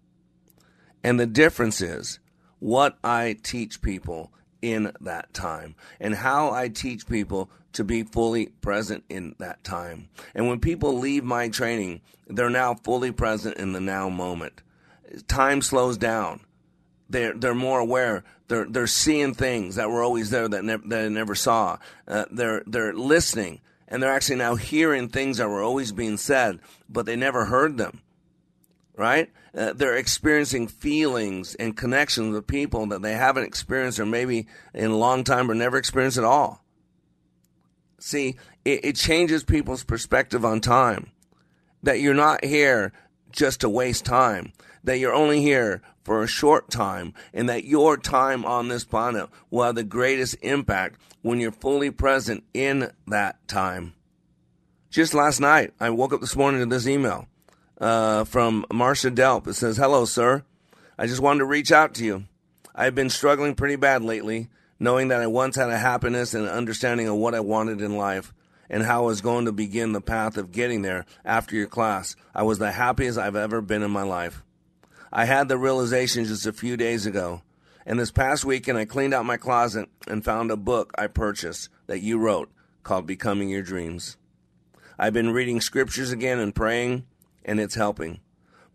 [1.04, 2.20] And the difference is
[2.60, 8.48] what I teach people in that time and how I teach people to be fully
[8.62, 10.10] present in that time.
[10.36, 14.62] And when people leave my training, they're now fully present in the now moment
[15.28, 16.42] time slows down.
[17.10, 18.24] They're they're more aware.
[18.48, 21.78] They're they're seeing things that were always there that ne- that they never saw.
[22.08, 26.60] Uh, they're they're listening and they're actually now hearing things that were always being said,
[26.90, 28.02] but they never heard them.
[28.96, 29.30] Right?
[29.54, 34.92] Uh, they're experiencing feelings and connections with people that they haven't experienced or maybe in
[34.92, 36.64] a long time or never experienced at all.
[38.00, 41.12] See, it, it changes people's perspective on time.
[41.84, 42.94] That you're not here
[43.32, 44.54] just to waste time
[44.84, 49.30] that you're only here for a short time and that your time on this planet
[49.50, 53.94] will have the greatest impact when you're fully present in that time.
[54.90, 57.28] Just last night, I woke up this morning to this email
[57.80, 59.48] uh, from Marcia Delp.
[59.48, 60.44] It says, Hello, sir.
[60.98, 62.26] I just wanted to reach out to you.
[62.76, 66.52] I've been struggling pretty bad lately, knowing that I once had a happiness and an
[66.52, 68.34] understanding of what I wanted in life
[68.70, 72.16] and how I was going to begin the path of getting there after your class.
[72.34, 74.44] I was the happiest I've ever been in my life.
[75.14, 77.42] I had the realization just a few days ago.
[77.86, 81.68] And this past weekend, I cleaned out my closet and found a book I purchased
[81.88, 82.50] that you wrote
[82.84, 84.16] called Becoming Your Dreams.
[84.98, 87.06] I've been reading scriptures again and praying,
[87.44, 88.22] and it's helping.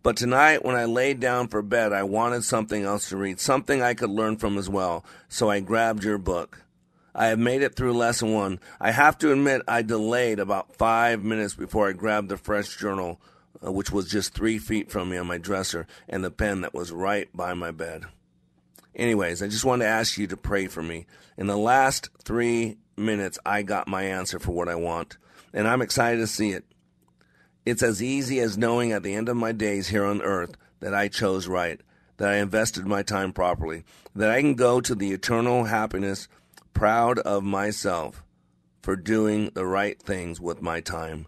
[0.03, 3.81] But tonight, when I laid down for bed, I wanted something else to read, something
[3.81, 5.03] I could learn from as well.
[5.29, 6.63] So I grabbed your book.
[7.15, 8.59] I have made it through lesson one.
[8.79, 13.19] I have to admit, I delayed about five minutes before I grabbed the fresh journal
[13.65, 16.73] uh, which was just three feet from me on my dresser, and the pen that
[16.73, 18.05] was right by my bed.
[18.95, 21.05] Anyways, I just wanted to ask you to pray for me.
[21.37, 25.17] In the last three minutes, I got my answer for what I want,
[25.53, 26.65] and I'm excited to see it.
[27.65, 30.93] It's as easy as knowing at the end of my days here on earth that
[30.93, 31.79] I chose right,
[32.17, 33.83] that I invested my time properly,
[34.15, 36.27] that I can go to the eternal happiness
[36.73, 38.23] proud of myself
[38.81, 41.27] for doing the right things with my time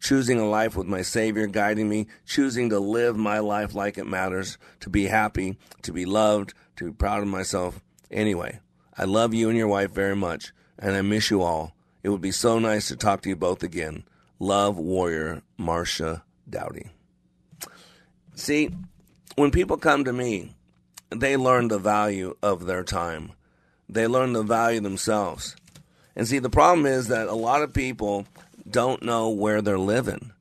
[0.00, 4.06] choosing a life with my Savior guiding me, choosing to live my life like it
[4.06, 7.80] matters, to be happy, to be loved, to be proud of myself.
[8.10, 8.60] Anyway,
[8.96, 11.74] I love you and your wife very much, and I miss you all.
[12.02, 14.04] It would be so nice to talk to you both again.
[14.38, 16.90] Love, Warrior Marcia Dowdy.
[18.34, 18.70] See,
[19.34, 20.54] when people come to me,
[21.10, 23.32] they learn the value of their time.
[23.88, 25.56] They learn the value themselves.
[26.14, 28.26] And see, the problem is that a lot of people
[28.70, 30.32] don't know where they're living.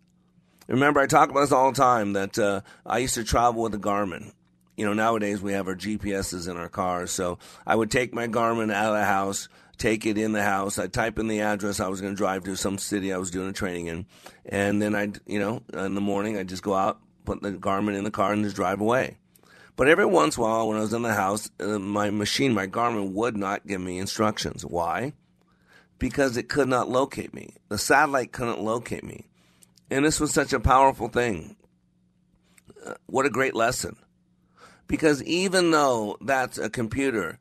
[0.67, 3.73] Remember, I talk about this all the time that uh, I used to travel with
[3.73, 4.33] a Garmin.
[4.75, 7.11] You know, nowadays we have our GPSs in our cars.
[7.11, 9.47] So I would take my Garmin out of the house,
[9.77, 10.77] take it in the house.
[10.77, 13.31] I'd type in the address I was going to drive to, some city I was
[13.31, 14.05] doing a training in.
[14.45, 17.97] And then I'd, you know, in the morning, I'd just go out, put the Garmin
[17.97, 19.17] in the car, and just drive away.
[19.77, 22.53] But every once in a while, when I was in the house, uh, my machine,
[22.53, 24.65] my Garmin, would not give me instructions.
[24.65, 25.13] Why?
[25.99, 27.55] Because it could not locate me.
[27.69, 29.25] The satellite couldn't locate me.
[29.89, 31.55] And this was such a powerful thing.
[32.85, 33.95] Uh, what a great lesson.
[34.87, 37.39] Because even though that's a computer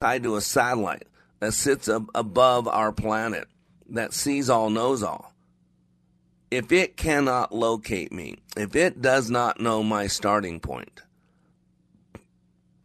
[0.00, 1.06] tied to a satellite
[1.40, 3.48] that sits ab- above our planet,
[3.90, 5.32] that sees all, knows all,
[6.50, 11.02] if it cannot locate me, if it does not know my starting point,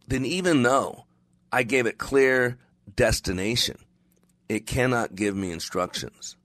[0.08, 1.04] then even though
[1.52, 2.58] I gave it clear
[2.96, 3.76] destination,
[4.50, 6.36] it cannot give me instructions.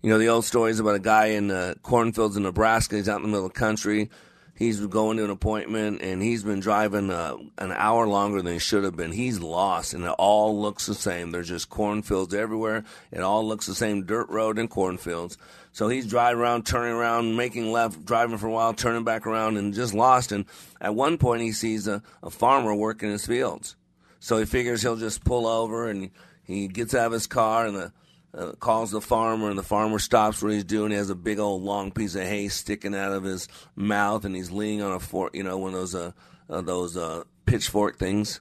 [0.00, 2.94] You know, the old stories about a guy in the cornfields in Nebraska.
[2.94, 4.10] He's out in the middle of the country.
[4.54, 8.60] He's going to an appointment and he's been driving uh, an hour longer than he
[8.60, 9.10] should have been.
[9.10, 11.32] He's lost and it all looks the same.
[11.32, 12.84] There's just cornfields everywhere.
[13.10, 15.36] It all looks the same dirt road and cornfields.
[15.72, 19.56] So he's driving around, turning around, making left, driving for a while, turning back around
[19.56, 20.30] and just lost.
[20.30, 20.44] And
[20.80, 23.74] at one point he sees a, a farmer working his fields.
[24.20, 26.10] So he figures he'll just pull over and
[26.48, 27.92] he gets out of his car and the,
[28.34, 30.90] uh, calls the farmer, and the farmer stops what he's doing.
[30.90, 34.34] He has a big old long piece of hay sticking out of his mouth, and
[34.34, 36.12] he's leaning on a fork, you know, one of those uh,
[36.48, 38.40] uh, those uh, pitchfork things.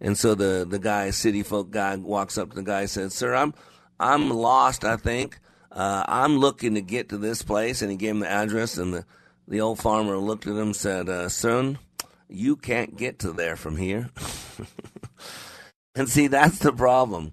[0.00, 3.14] And so the the guy, city folk guy, walks up to the guy and says,
[3.14, 3.54] "Sir, I'm
[3.98, 4.84] I'm lost.
[4.84, 5.38] I think
[5.70, 8.92] uh, I'm looking to get to this place." And he gave him the address, and
[8.92, 9.04] the
[9.46, 11.78] the old farmer looked at him and said, uh, "Son,
[12.28, 14.10] you can't get to there from here."
[15.94, 17.32] and see, that's the problem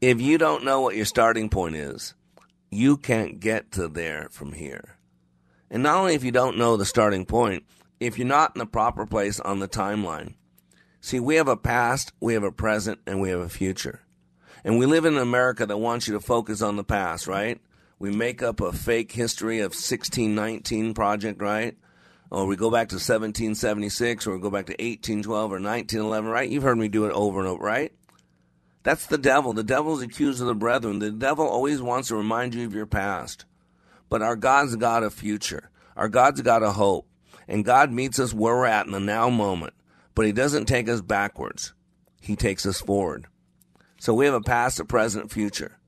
[0.00, 2.14] if you don't know what your starting point is,
[2.70, 4.96] you can't get to there from here.
[5.70, 7.64] And not only if you don't know the starting point,
[7.98, 10.34] if you're not in the proper place on the timeline.
[11.00, 14.00] See, we have a past, we have a present, and we have a future.
[14.64, 17.60] And we live in America that wants you to focus on the past, right?
[17.98, 21.76] We make up a fake history of 1619 project, right?
[22.30, 26.30] Oh, or we go back to 1776, or we go back to 1812 or 1911,
[26.30, 26.48] right?
[26.48, 27.92] You've heard me do it over and over, right?
[28.82, 29.52] That's the devil.
[29.52, 30.98] The devil's accused of the brethren.
[30.98, 33.44] The devil always wants to remind you of your past.
[34.08, 35.70] But our God's got a future.
[35.96, 37.06] Our God's got a hope.
[37.46, 39.74] And God meets us where we're at in the now moment.
[40.14, 41.72] But He doesn't take us backwards,
[42.20, 43.26] He takes us forward.
[44.00, 45.78] So we have a past, a present, future.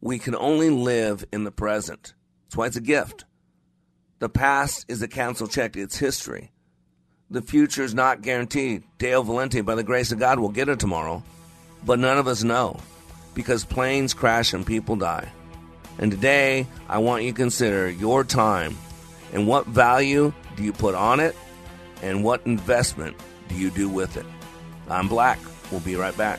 [0.00, 2.14] We can only live in the present.
[2.44, 3.24] That's why it's a gift.
[4.18, 6.50] The past is a cancel check, it's history.
[7.30, 8.82] The future is not guaranteed.
[8.98, 11.22] Deo volente, by the grace of God, will get it tomorrow.
[11.84, 12.80] But none of us know
[13.34, 15.30] because planes crash and people die.
[15.98, 18.76] And today, I want you to consider your time
[19.32, 21.36] and what value do you put on it
[22.02, 23.16] And what investment
[23.48, 24.26] do you do with it?
[24.88, 25.38] I'm Black.
[25.70, 26.38] We'll be right back.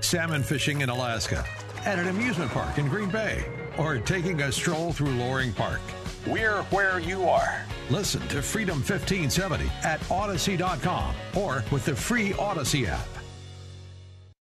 [0.00, 1.44] Salmon fishing in Alaska,
[1.84, 3.44] at an amusement park in Green Bay,
[3.78, 5.80] or taking a stroll through Loring Park.
[6.26, 7.64] We're where you are.
[7.88, 13.15] Listen to Freedom 1570 at Audacy.com or with the free Audacy app.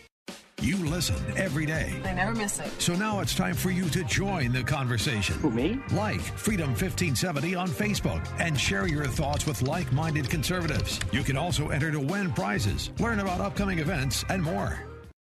[0.64, 2.00] You listen every day.
[2.06, 2.70] I never miss it.
[2.80, 5.38] So now it's time for you to join the conversation.
[5.40, 5.78] Who, me?
[5.92, 11.00] Like Freedom 1570 on Facebook and share your thoughts with like minded conservatives.
[11.12, 14.80] You can also enter to win prizes, learn about upcoming events, and more.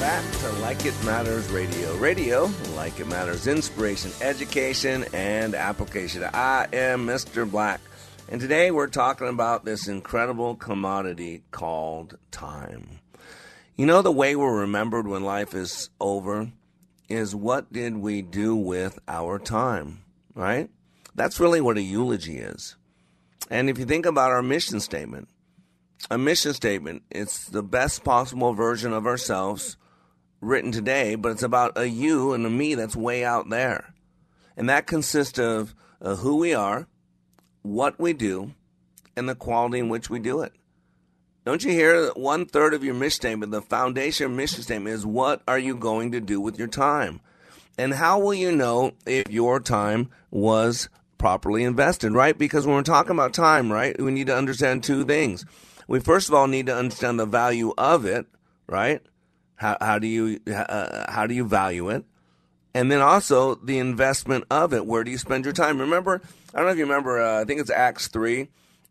[0.00, 1.96] back to Like It Matters Radio.
[1.96, 6.24] Radio, like it matters, inspiration, education, and application.
[6.24, 7.50] I am Mr.
[7.50, 7.80] Black,
[8.28, 13.00] and today we're talking about this incredible commodity called time.
[13.76, 16.50] You know, the way we're remembered when life is over
[17.08, 20.02] is what did we do with our time,
[20.34, 20.68] right?
[21.14, 22.76] That's really what a eulogy is.
[23.50, 25.28] And if you think about our mission statement,
[26.10, 29.76] a mission statement, it's the best possible version of ourselves
[30.40, 33.94] written today, but it's about a you and a me that's way out there.
[34.56, 36.86] And that consists of uh, who we are,
[37.62, 38.54] what we do,
[39.16, 40.52] and the quality in which we do it.
[41.44, 44.94] Don't you hear that one third of your mission statement, the foundation of mission statement
[44.94, 47.20] is what are you going to do with your time?
[47.78, 50.88] And how will you know if your time was
[51.18, 52.36] properly invested, right?
[52.36, 55.44] Because when we're talking about time, right, we need to understand two things.
[55.86, 58.26] We first of all need to understand the value of it,
[58.66, 59.00] right?
[59.54, 62.04] How, how do you uh, how do you value it?
[62.74, 64.84] And then also the investment of it.
[64.84, 65.80] Where do you spend your time?
[65.80, 66.20] Remember,
[66.52, 67.22] I don't know if you remember.
[67.22, 68.48] Uh, I think it's Acts three.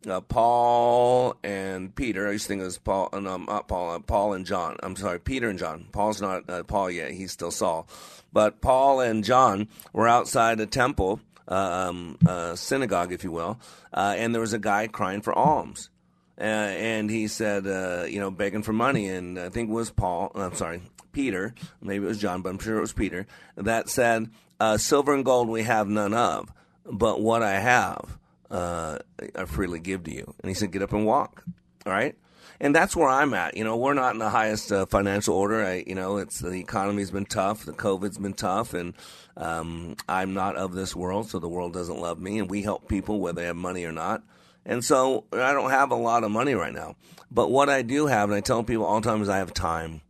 [0.08, 2.28] Uh, Paul and Peter.
[2.28, 3.96] I used to think it was Paul, uh, no, not Paul.
[3.96, 4.78] Uh, Paul and John.
[4.84, 5.88] I'm sorry, Peter and John.
[5.92, 7.12] Paul's not uh, Paul yet.
[7.12, 7.88] He's still Saul.
[8.32, 12.20] But Paul and John were outside a temple, um,
[12.56, 13.60] synagogue, if you will,
[13.94, 15.90] and there was a guy crying for alms.
[16.38, 19.08] Uh, and he said, uh, you know, begging for money.
[19.08, 20.82] And I think it was Paul, I'm sorry,
[21.14, 23.26] Peter, maybe it was John, but I'm sure it was Peter,
[23.56, 24.30] that said,
[24.60, 26.52] uh, Silver and gold we have none of,
[26.86, 28.18] but what I have,
[28.52, 29.00] uh,
[29.36, 30.34] I freely give to you.
[30.42, 31.44] And he said, get up and walk.
[31.86, 32.16] All right.
[32.60, 33.58] And that's where I'm at.
[33.58, 35.64] You know, we're not in the highest uh, financial order.
[35.64, 38.94] I, you know, it's the economy's been tough, the COVID's been tough, and
[39.36, 42.40] um, I'm not of this world, so the world doesn't love me.
[42.40, 44.24] And we help people whether they have money or not.
[44.66, 46.96] And so I don't have a lot of money right now.
[47.30, 49.54] But what I do have, and I tell people all the time, is I have
[49.54, 50.02] time.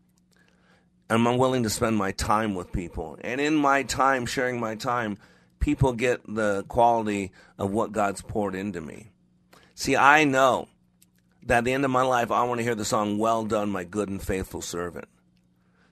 [1.09, 3.17] And I'm willing to spend my time with people.
[3.21, 5.17] And in my time, sharing my time,
[5.59, 9.11] people get the quality of what God's poured into me.
[9.75, 10.67] See, I know
[11.45, 13.69] that at the end of my life, I want to hear the song, Well Done,
[13.69, 15.07] My Good and Faithful Servant.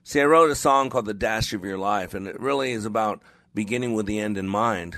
[0.03, 2.85] See, I wrote a song called The Dash of Your Life, and it really is
[2.85, 3.21] about
[3.53, 4.95] beginning with the end in mind.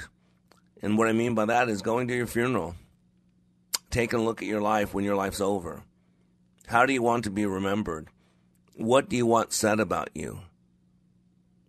[0.82, 2.76] And what I mean by that is going to your funeral,
[3.96, 5.82] taking a look at your life when your life's over.
[6.68, 8.10] How do you want to be remembered?
[8.76, 10.42] What do you want said about you?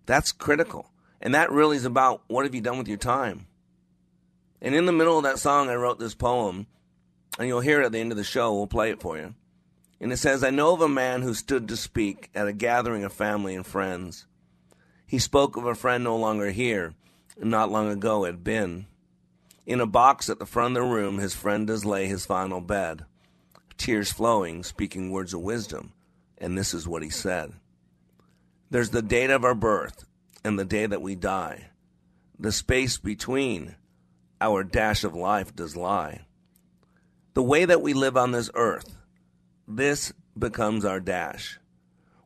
[0.07, 0.91] That's critical.
[1.20, 3.47] And that really is about what have you done with your time?
[4.61, 6.66] And in the middle of that song, I wrote this poem
[7.39, 8.53] and you'll hear it at the end of the show.
[8.53, 9.35] We'll play it for you.
[10.01, 13.05] And it says, I know of a man who stood to speak at a gathering
[13.05, 14.27] of family and friends.
[15.07, 16.95] He spoke of a friend no longer here,
[17.41, 18.87] and not long ago had been.
[19.67, 22.61] In a box at the front of the room, his friend does lay his final
[22.61, 23.05] bed,
[23.77, 25.93] tears flowing, speaking words of wisdom.
[26.39, 27.53] And this is what he said
[28.71, 30.07] There's the date of our birth
[30.45, 31.71] and the day that we die.
[32.39, 33.75] The space between
[34.41, 36.27] our dash of life does lie
[37.37, 38.97] the way that we live on this earth,
[39.69, 41.61] this becomes our dash.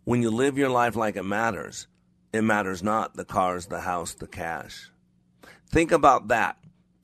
[0.04, 1.88] When you live your life like it matters,
[2.32, 4.88] it matters not the cars, the house, the cash.
[5.68, 6.58] Think about that.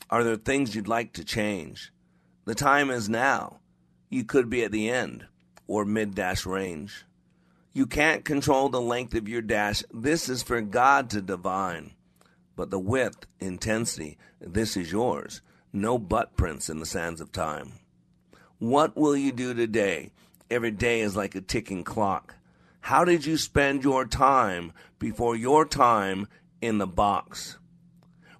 [0.08, 1.92] Are there things you'd like to change?
[2.44, 3.58] The time is now.
[4.08, 5.26] You could be at the end
[5.66, 7.04] or mid dash range.
[7.72, 9.82] You can't control the length of your dash.
[9.92, 11.92] This is for God to divine.
[12.54, 15.42] But the width, intensity, this is yours.
[15.72, 17.72] No butt prints in the sands of time.
[18.58, 20.12] What will you do today?
[20.48, 22.36] Every day is like a ticking clock.
[22.80, 26.28] How did you spend your time before your time
[26.62, 27.58] in the box?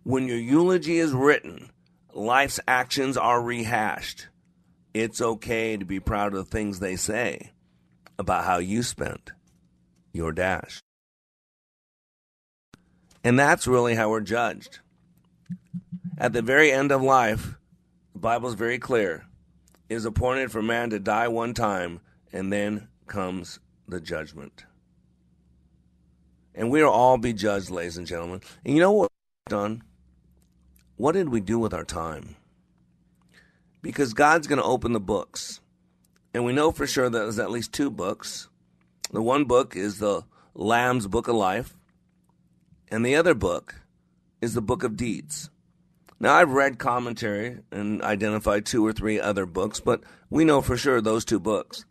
[0.06, 1.70] When your eulogy is written,
[2.14, 4.28] life's actions are rehashed.
[4.94, 7.50] It's okay to be proud of the things they say
[8.16, 9.32] about how you spent
[10.12, 10.80] your dash.
[13.24, 14.78] And that's really how we're judged.
[16.16, 17.56] At the very end of life,
[18.12, 19.26] the Bible's very clear
[19.88, 21.98] is appointed for man to die one time,
[22.32, 24.66] and then comes the judgment.
[26.54, 28.40] And we'll all be judged, ladies and gentlemen.
[28.64, 29.10] And you know what
[29.48, 29.82] done?
[30.96, 32.36] What did we do with our time?
[33.82, 35.60] Because God's going to open the books.
[36.32, 38.48] And we know for sure that there's at least two books.
[39.10, 40.22] The one book is the
[40.54, 41.76] Lamb's Book of Life,
[42.90, 43.76] and the other book
[44.40, 45.50] is the Book of Deeds.
[46.18, 50.76] Now, I've read commentary and identified two or three other books, but we know for
[50.76, 51.84] sure those two books.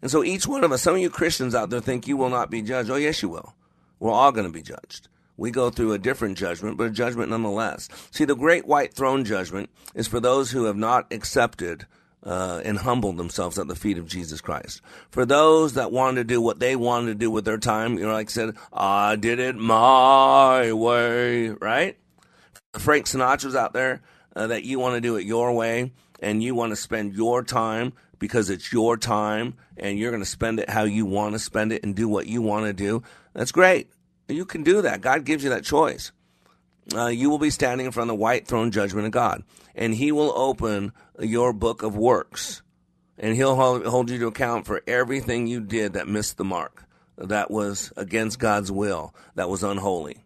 [0.00, 2.30] And so each one of us, some of you Christians out there think you will
[2.30, 2.90] not be judged.
[2.90, 3.54] Oh, yes, you will.
[4.00, 5.08] We're all going to be judged.
[5.42, 7.88] We go through a different judgment, but a judgment nonetheless.
[8.12, 11.84] See, the great white throne judgment is for those who have not accepted
[12.22, 14.82] uh, and humbled themselves at the feet of Jesus Christ.
[15.10, 18.06] For those that wanted to do what they wanted to do with their time, you
[18.06, 21.98] know, like I said, I did it my way, right?
[22.78, 24.00] Frank Sinatra's out there
[24.36, 25.90] uh, that you want to do it your way
[26.20, 30.28] and you want to spend your time because it's your time and you're going to
[30.28, 33.02] spend it how you want to spend it and do what you want to do.
[33.34, 33.90] That's great.
[34.32, 35.00] You can do that.
[35.00, 36.12] God gives you that choice.
[36.94, 39.94] Uh, you will be standing in front of the white throne judgment of God, and
[39.94, 42.62] He will open your book of works,
[43.16, 46.84] and He'll hold you to account for everything you did that missed the mark,
[47.16, 50.24] that was against God's will, that was unholy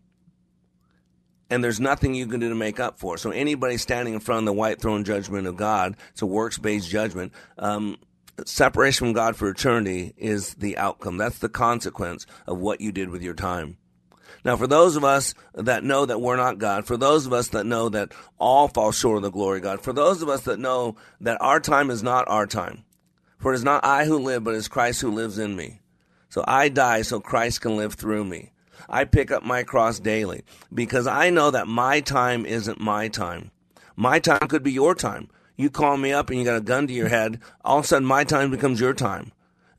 [1.50, 3.16] and there's nothing you can do to make up for.
[3.18, 6.58] So anybody standing in front of the white throne judgment of God, it's a works
[6.58, 7.32] based judgment.
[7.58, 7.98] Um,
[8.44, 11.16] separation from God for eternity is the outcome.
[11.16, 13.78] That's the consequence of what you did with your time.
[14.46, 17.48] Now, for those of us that know that we're not God, for those of us
[17.48, 20.42] that know that all fall short of the glory of God, for those of us
[20.42, 22.84] that know that our time is not our time,
[23.38, 25.80] for it is not I who live, but it is Christ who lives in me.
[26.28, 28.52] So I die so Christ can live through me.
[28.88, 33.50] I pick up my cross daily because I know that my time isn't my time.
[33.96, 35.28] My time could be your time.
[35.56, 37.88] You call me up and you got a gun to your head, all of a
[37.88, 39.32] sudden my time becomes your time.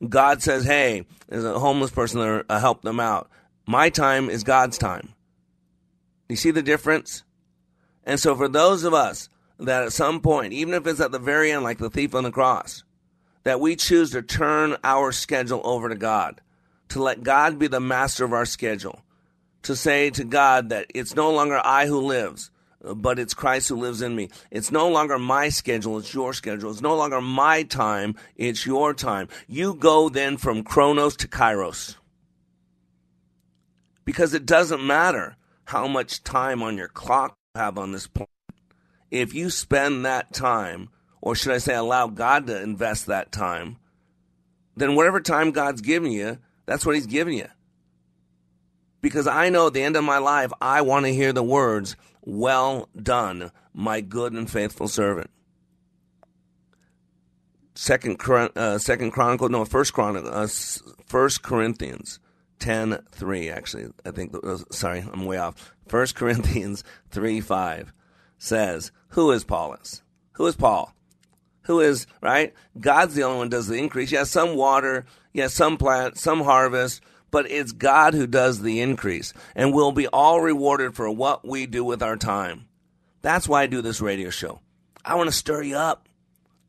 [0.06, 3.30] God says, hey, there's a homeless person there, help them out.
[3.68, 5.12] My time is God's time.
[6.26, 7.22] You see the difference?
[8.02, 11.18] And so for those of us that at some point, even if it's at the
[11.18, 12.82] very end, like the thief on the cross,
[13.44, 16.40] that we choose to turn our schedule over to God,
[16.88, 19.02] to let God be the master of our schedule,
[19.64, 22.50] to say to God that it's no longer I who lives,
[22.80, 24.30] but it's Christ who lives in me.
[24.50, 26.70] It's no longer my schedule, it's your schedule.
[26.70, 29.28] It's no longer my time, it's your time.
[29.46, 31.96] You go then from Chronos to Kairos.
[34.08, 38.30] Because it doesn't matter how much time on your clock you have on this planet.
[39.10, 40.88] If you spend that time,
[41.20, 43.76] or should I say, allow God to invest that time,
[44.74, 47.48] then whatever time God's giving you, that's what He's giving you.
[49.02, 51.94] Because I know at the end of my life, I want to hear the words,
[52.22, 55.28] Well done, my good and faithful servant.
[57.74, 58.18] Second,
[58.56, 60.48] uh, second Chronicle, no, First Chronicle, uh,
[61.04, 62.20] First Corinthians
[62.58, 63.86] 10 3, actually.
[64.04, 65.74] I think, uh, sorry, I'm way off.
[65.86, 67.92] First Corinthians 3 5
[68.38, 70.02] says, Who is Apollos?
[70.32, 70.94] Who is Paul?
[71.62, 72.54] Who is, right?
[72.80, 74.10] God's the only one does the increase.
[74.10, 79.34] Yes, some water, yes, some plant, some harvest, but it's God who does the increase.
[79.54, 82.68] And we'll be all rewarded for what we do with our time.
[83.20, 84.60] That's why I do this radio show.
[85.04, 86.08] I want to stir you up.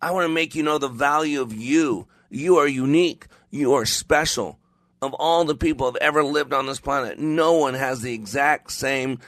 [0.02, 2.08] I want to make you know the value of you.
[2.30, 3.28] You are unique.
[3.50, 4.60] You are special
[5.02, 8.14] of all the people who have ever lived on this planet, no one has the
[8.14, 9.20] exact same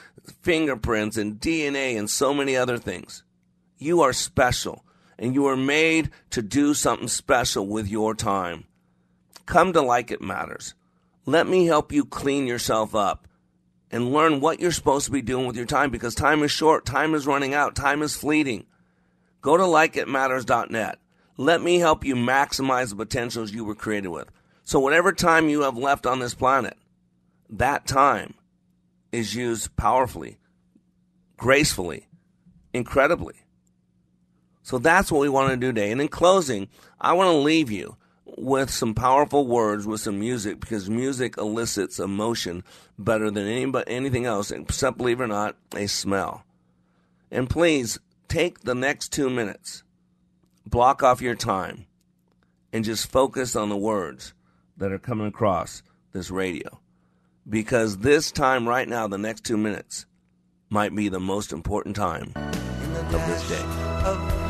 [0.42, 3.24] fingerprints and DNA and so many other things.
[3.78, 4.86] You are special,
[5.18, 8.66] and you are made to do something special with your time.
[9.46, 10.76] Come to Like It Matters.
[11.26, 13.28] Let me help you clean yourself up
[13.92, 16.86] and learn what you're supposed to be doing with your time because time is short,
[16.86, 18.66] time is running out, time is fleeting.
[19.42, 21.00] Go to likeitmatters.net.
[21.38, 24.30] Let me help you maximize the potentials you were created with.
[24.64, 26.78] So, whatever time you have left on this planet,
[27.50, 28.36] that time
[29.12, 30.38] is used powerfully,
[31.38, 32.08] gracefully,
[32.74, 33.36] incredibly.
[34.64, 35.92] So, that's what we want to do today.
[35.92, 36.68] And in closing,
[37.00, 37.98] I want to leave you
[38.38, 42.64] with some powerful words, with some music, because music elicits emotion
[42.98, 46.44] better than any, anything else, except, believe it or not, a smell.
[47.30, 49.84] And please take the next two minutes,
[50.66, 51.88] block off your time,
[52.72, 54.34] and just focus on the words
[54.78, 56.80] that are coming across this radio.
[57.48, 60.06] Because this time, right now, the next two minutes,
[60.70, 63.64] might be the most important time of this day.
[64.06, 64.42] Of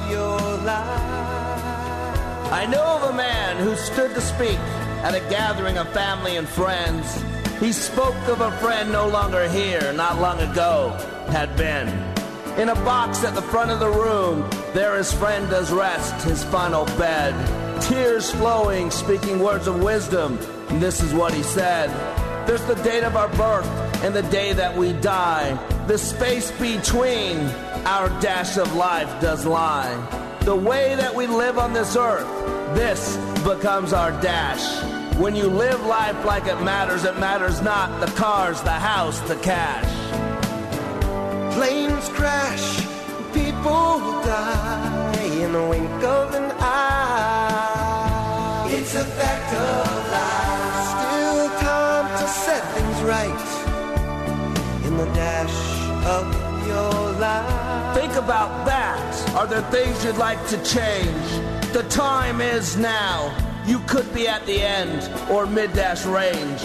[2.54, 4.60] I know of a man who stood to speak
[5.04, 7.24] at a gathering of family and friends.
[7.60, 10.90] He spoke of a friend no longer here, not long ago,
[11.30, 11.88] had been.
[12.60, 16.44] In a box at the front of the room, there his friend does rest, his
[16.44, 17.34] final bed
[17.82, 20.38] tears flowing, speaking words of wisdom.
[20.70, 21.90] And this is what he said
[22.48, 23.68] There's the date of our birth
[24.04, 25.54] and the day that we die.
[25.88, 27.38] The space between
[27.86, 29.94] our dash of life does lie.
[30.42, 32.28] The way that we live on this earth,
[32.76, 34.84] this becomes our dash.
[35.18, 39.36] When you live life like it matters, it matters not the cars, the house, the
[39.38, 39.92] cash.
[41.54, 42.78] Planes crash,
[43.34, 46.51] people die in the wink of an.
[48.94, 50.84] It's a fact of life.
[50.92, 57.96] Still time to set things right in the dash of your life.
[57.96, 59.30] Think about that.
[59.38, 61.72] Are there things you'd like to change?
[61.72, 63.32] The time is now.
[63.66, 66.62] You could be at the end or mid dash range.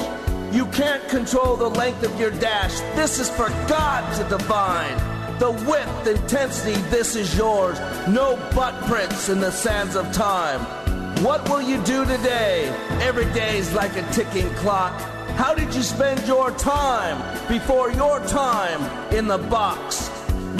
[0.53, 2.81] You can't control the length of your dash.
[2.97, 4.99] This is for God to define.
[5.39, 7.79] The width, intensity, this is yours.
[8.09, 10.76] No butt prints in the sands of time.
[11.23, 12.69] What will you do today?
[13.01, 15.01] Every day's like a ticking clock.
[15.37, 18.83] How did you spend your time before your time
[19.15, 20.09] in the box?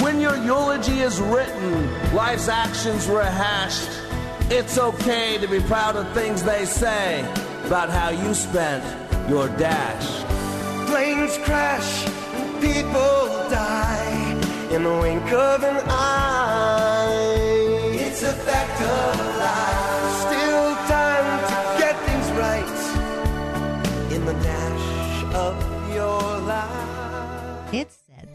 [0.01, 3.89] When your eulogy is written, life's actions rehashed,
[4.49, 7.21] it's okay to be proud of things they say
[7.65, 8.83] about how you spent
[9.29, 10.23] your dash.
[10.89, 14.31] Planes crash, and people die
[14.71, 16.96] in the wink of an eye.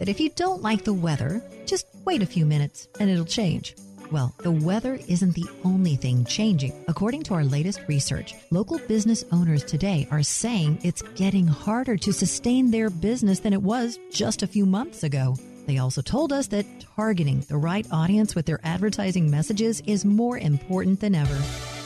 [0.03, 3.77] That if you don't like the weather, just wait a few minutes and it'll change.
[4.11, 6.73] Well, the weather isn't the only thing changing.
[6.89, 12.13] According to our latest research, local business owners today are saying it's getting harder to
[12.13, 15.37] sustain their business than it was just a few months ago.
[15.69, 20.37] They also told us that targeting the right audience with their advertising messages is more
[20.37, 21.41] important than ever.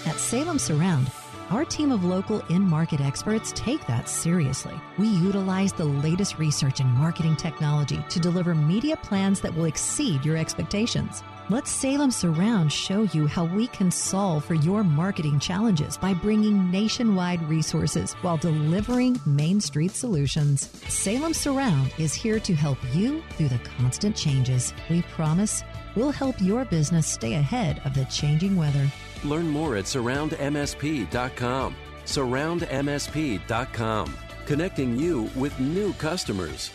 [0.07, 1.09] At Salem Surround,
[1.51, 4.75] our team of local in market experts take that seriously.
[4.99, 10.25] We utilize the latest research and marketing technology to deliver media plans that will exceed
[10.25, 11.23] your expectations.
[11.49, 16.73] Let Salem Surround show you how we can solve for your marketing challenges by bringing
[16.73, 20.69] nationwide resources while delivering Main Street solutions.
[20.89, 24.75] Salem Surround is here to help you through the constant changes.
[24.91, 25.63] We promise
[25.95, 28.91] we'll help your business stay ahead of the changing weather.
[29.25, 31.77] Learn more at surroundmsp.com.
[32.05, 36.71] Surroundmsp.com, connecting you with new customers.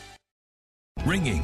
[1.06, 1.44] Ringing.